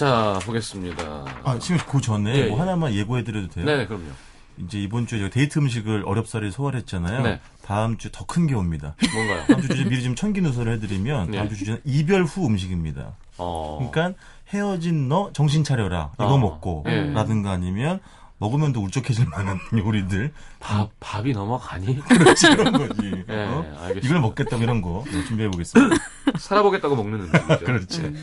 [0.00, 1.26] 자, 보겠습니다.
[1.44, 2.60] 아, 지금 그 전에 예, 뭐 예.
[2.60, 3.66] 하나만 예고해드려도 돼요?
[3.66, 4.06] 네, 그럼요.
[4.56, 7.22] 이제 이번 주에 저희 데이트 음식을 어렵사리 소화했잖아요.
[7.22, 7.40] 네.
[7.62, 8.94] 다음 주 더 큰 게 옵니다.
[9.12, 9.44] 뭔가요?
[9.46, 11.36] 다음 주 주제 미리 좀 천기 누설을 해드리면 네.
[11.36, 13.12] 다음 주 주제는 이별 후 음식입니다.
[13.36, 13.90] 어.
[13.92, 16.38] 그러니까 헤어진 너 정신 차려라 이거 어.
[16.38, 17.10] 먹고 예.
[17.12, 18.00] 라든가 아니면
[18.38, 22.00] 먹으면 더 울적해질 만한 요리들 밥, 밥이 넘어가니?
[22.08, 23.02] 그렇지 그런 거지.
[23.28, 23.66] 예, 어?
[23.82, 24.06] 알겠습니다.
[24.08, 25.94] 이걸 먹겠다고 이런 거 네, 준비해 보겠습니다.
[26.38, 27.58] 살아보겠다고 먹는 음식이죠.
[27.66, 28.14] 그렇지.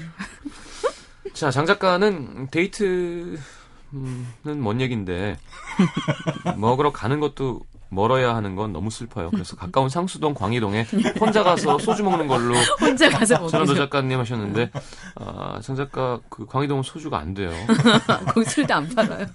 [1.37, 3.37] 자, 장 작가는 데이트는
[4.59, 5.37] 뭔 얘긴데
[6.57, 9.29] 먹으러 가는 것도 멀어야 하는 건 너무 슬퍼요.
[9.29, 10.87] 그래서 가까운 상수동 광희동에
[11.19, 13.75] 혼자 가서 소주 먹는 걸로 혼자 가서 전원도 먹기죠.
[13.75, 14.71] 작가님 하셨는데
[15.15, 17.51] 아, 장 작가 그 광희동은 소주가 안 돼요.
[18.33, 19.27] 거기 술도 안 팔아요.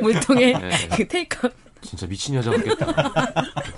[0.00, 0.70] 물통에 네.
[0.96, 1.52] 그 테이크아웃
[1.82, 2.86] 진짜 미친 여자 같겠다.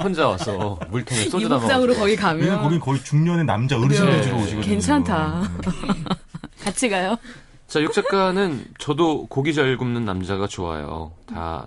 [0.03, 2.01] 혼자 와서 물통에 소주 이목상으로 담아가지고.
[2.01, 4.23] 거기 왜냐면 가면 거긴 거의 중년의 남자 어르신들 네.
[4.23, 4.61] 주로 오시거든요.
[4.63, 5.51] 괜찮다.
[6.61, 6.65] 음.
[6.65, 7.17] 같이 가요.
[7.67, 11.13] 자, 육 작가는 저도 고기 잘 굽는 남자가 좋아요.
[11.27, 11.67] 다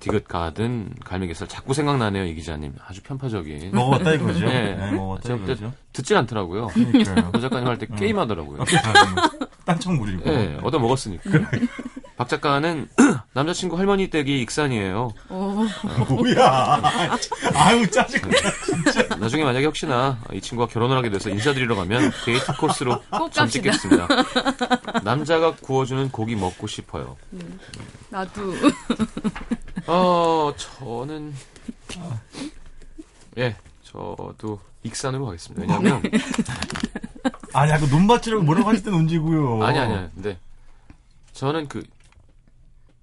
[0.00, 2.74] 디귿 가든 갈매기살 자꾸 생각나네요, 이 기자님.
[2.86, 3.70] 아주 편파적인.
[3.72, 4.46] 먹어봤다 이거죠.
[4.46, 4.74] 네.
[4.74, 5.72] 네, 그때 이거죠.
[5.92, 6.68] 듣질 않더라고요.
[6.68, 7.30] 그러니까요.
[7.30, 8.64] 박 작가님 할 때 게임하더라고요.
[9.64, 10.28] 딴청 부리고.
[10.28, 11.22] 예, 얻어 먹었으니까.
[12.22, 12.88] 박 작가는
[13.34, 15.10] 남자친구 할머니 댁이 익산이에요.
[15.28, 15.64] 어,
[16.08, 16.80] 뭐야.
[17.52, 18.30] 아유, 짜증나.
[19.18, 23.48] 나중에 만약에 혹시나 이 친구가 결혼을 하게 돼서 인사드리러 가면 데이트 코스로 꼭 점.
[23.48, 24.06] 찍겠습니다.
[25.02, 27.16] 남자가 구워주는 고기 먹고 싶어요.
[28.10, 28.54] 나도.
[29.88, 31.34] 어, 저는
[33.38, 35.60] 예, 저도 익산으로 가겠습니다.
[35.62, 36.02] 왜냐하면
[37.52, 39.64] 아니, 아까 논밭이라고 뭐라고 하실 땐 언제고요.
[39.64, 40.08] 아니 아니야.
[40.14, 40.38] 근데
[41.32, 41.82] 저는 그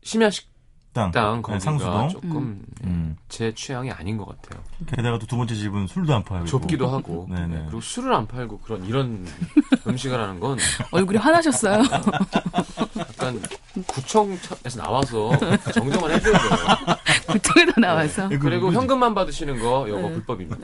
[0.04, 0.48] 심야식
[0.92, 2.10] 땅, 땅 거기가 네, 상수동.
[2.10, 3.16] 조금 음.
[3.30, 4.64] 제 취향이 아닌 것 같아요.
[4.88, 6.46] 게다가 또 두 번째 집은 술도 안 팔고.
[6.48, 7.46] 좁기도 하고 네네.
[7.56, 9.26] 네, 그리고 술을 안 팔고 그런 이런
[9.88, 10.58] 음식을 하는 건
[10.92, 11.84] 얼굴이 화나셨어요.
[12.98, 13.40] 약간
[13.86, 15.32] 구청에서 나와서
[15.74, 16.98] 정정을 해줘야 돼요.
[17.28, 18.28] 구청에서 나와서.
[18.28, 18.74] 네, 그리고.
[18.74, 20.58] 현금만 받으시는 거 이거 불법입니다.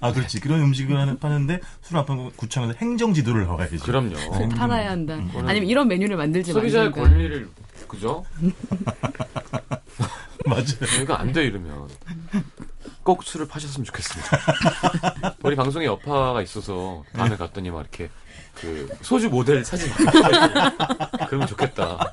[0.00, 0.40] 아, 그렇지.
[0.40, 3.78] 그런 음식을 하는, 파는데 술 안 팔고 구청에서 행정지도를 나와야지.
[3.78, 4.14] 그럼요.
[4.56, 5.14] 팔아야 한다.
[5.14, 5.30] 음.
[5.46, 7.08] 아니면 이런 메뉴를 만들지 소비자의 말든가.
[7.08, 7.48] 권리를
[7.88, 8.24] 그죠?
[10.46, 11.02] 맞아요.
[11.02, 11.88] 이거 안 돼 이러면
[13.02, 15.34] 꼭 술을 파셨으면 좋겠습니다.
[15.42, 18.10] 우리 방송에 여파가 있어서 다음에 갔더니 막 이렇게
[18.54, 22.12] 그 소주 모델 사진 막 그러면 좋겠다.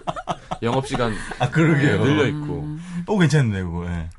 [0.63, 2.03] 영업 시간 아, 그러게요.
[2.03, 2.77] 늘려 있고.
[3.05, 3.85] 또 괜찮네, 그거.
[3.87, 4.09] 예.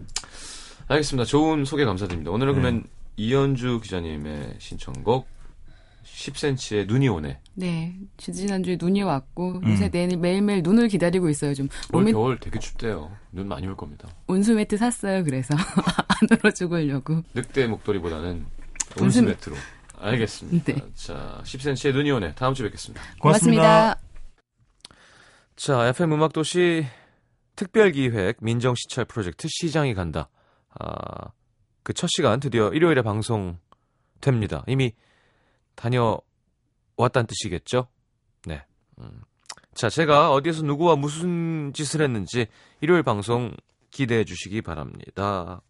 [0.89, 1.25] 알겠습니다.
[1.27, 2.31] 좋은 소개 감사드립니다.
[2.31, 2.61] 오늘은 네.
[2.61, 2.85] 그러면
[3.17, 5.27] 이현주 기자님의 신청곡
[6.23, 7.41] 10cm의 눈이 오네.
[7.55, 7.97] 네.
[8.17, 9.71] 지지난주에 눈이 왔고, 음.
[9.73, 11.55] 요새 내일 매일매일 눈을 기다리고 있어요.
[11.55, 13.11] 좀, 올 로맨, 겨울 되게 춥대요.
[13.33, 14.09] 눈 많이 올 겁니다.
[14.29, 15.25] 온수 매트 샀어요.
[15.25, 15.55] 그래서.
[16.31, 17.23] 안으로 죽으려고.
[17.35, 18.47] 늑대 목도리보다는
[19.01, 19.57] 온수 온수 매트로.
[19.99, 20.73] 알겠습니다.
[20.73, 20.83] 네.
[20.95, 22.35] 자, 10cm의 눈이 오네.
[22.35, 23.03] 다음 주에 뵙겠습니다.
[23.21, 23.97] 고맙습니다.
[25.57, 26.87] 자, FM 음악 도시
[27.57, 30.29] 특별 기획 민정 시찰 프로젝트 시장이 간다.
[30.79, 31.31] 아,
[31.83, 34.65] 그 첫 시간 드디어 일요일에 방송됩니다.
[34.67, 34.93] 이미
[35.75, 37.89] 다녀왔다는 뜻이겠죠?
[38.47, 38.65] 네.
[38.99, 39.23] 음.
[39.75, 42.47] 자, 제가 어디에서 누구와 무슨 짓을 했는지
[42.81, 43.55] 일요일 방송
[43.91, 45.63] 기대해 주시기 바랍니다.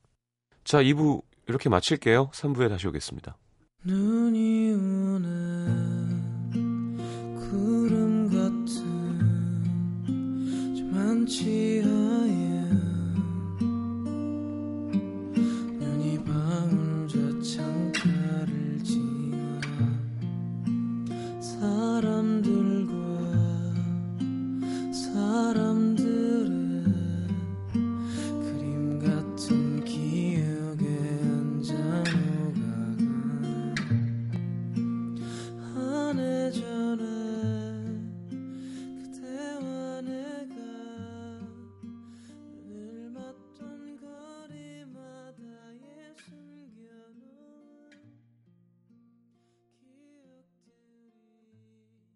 [0.65, 2.31] 자, 2부 이렇게 마칠게요.
[2.31, 3.37] 3부에 다시 오겠습니다.
[3.85, 6.51] 눈이 오는
[7.35, 8.75] 구름 같은
[10.77, 11.83] 좀 많지
[21.63, 22.22] haram.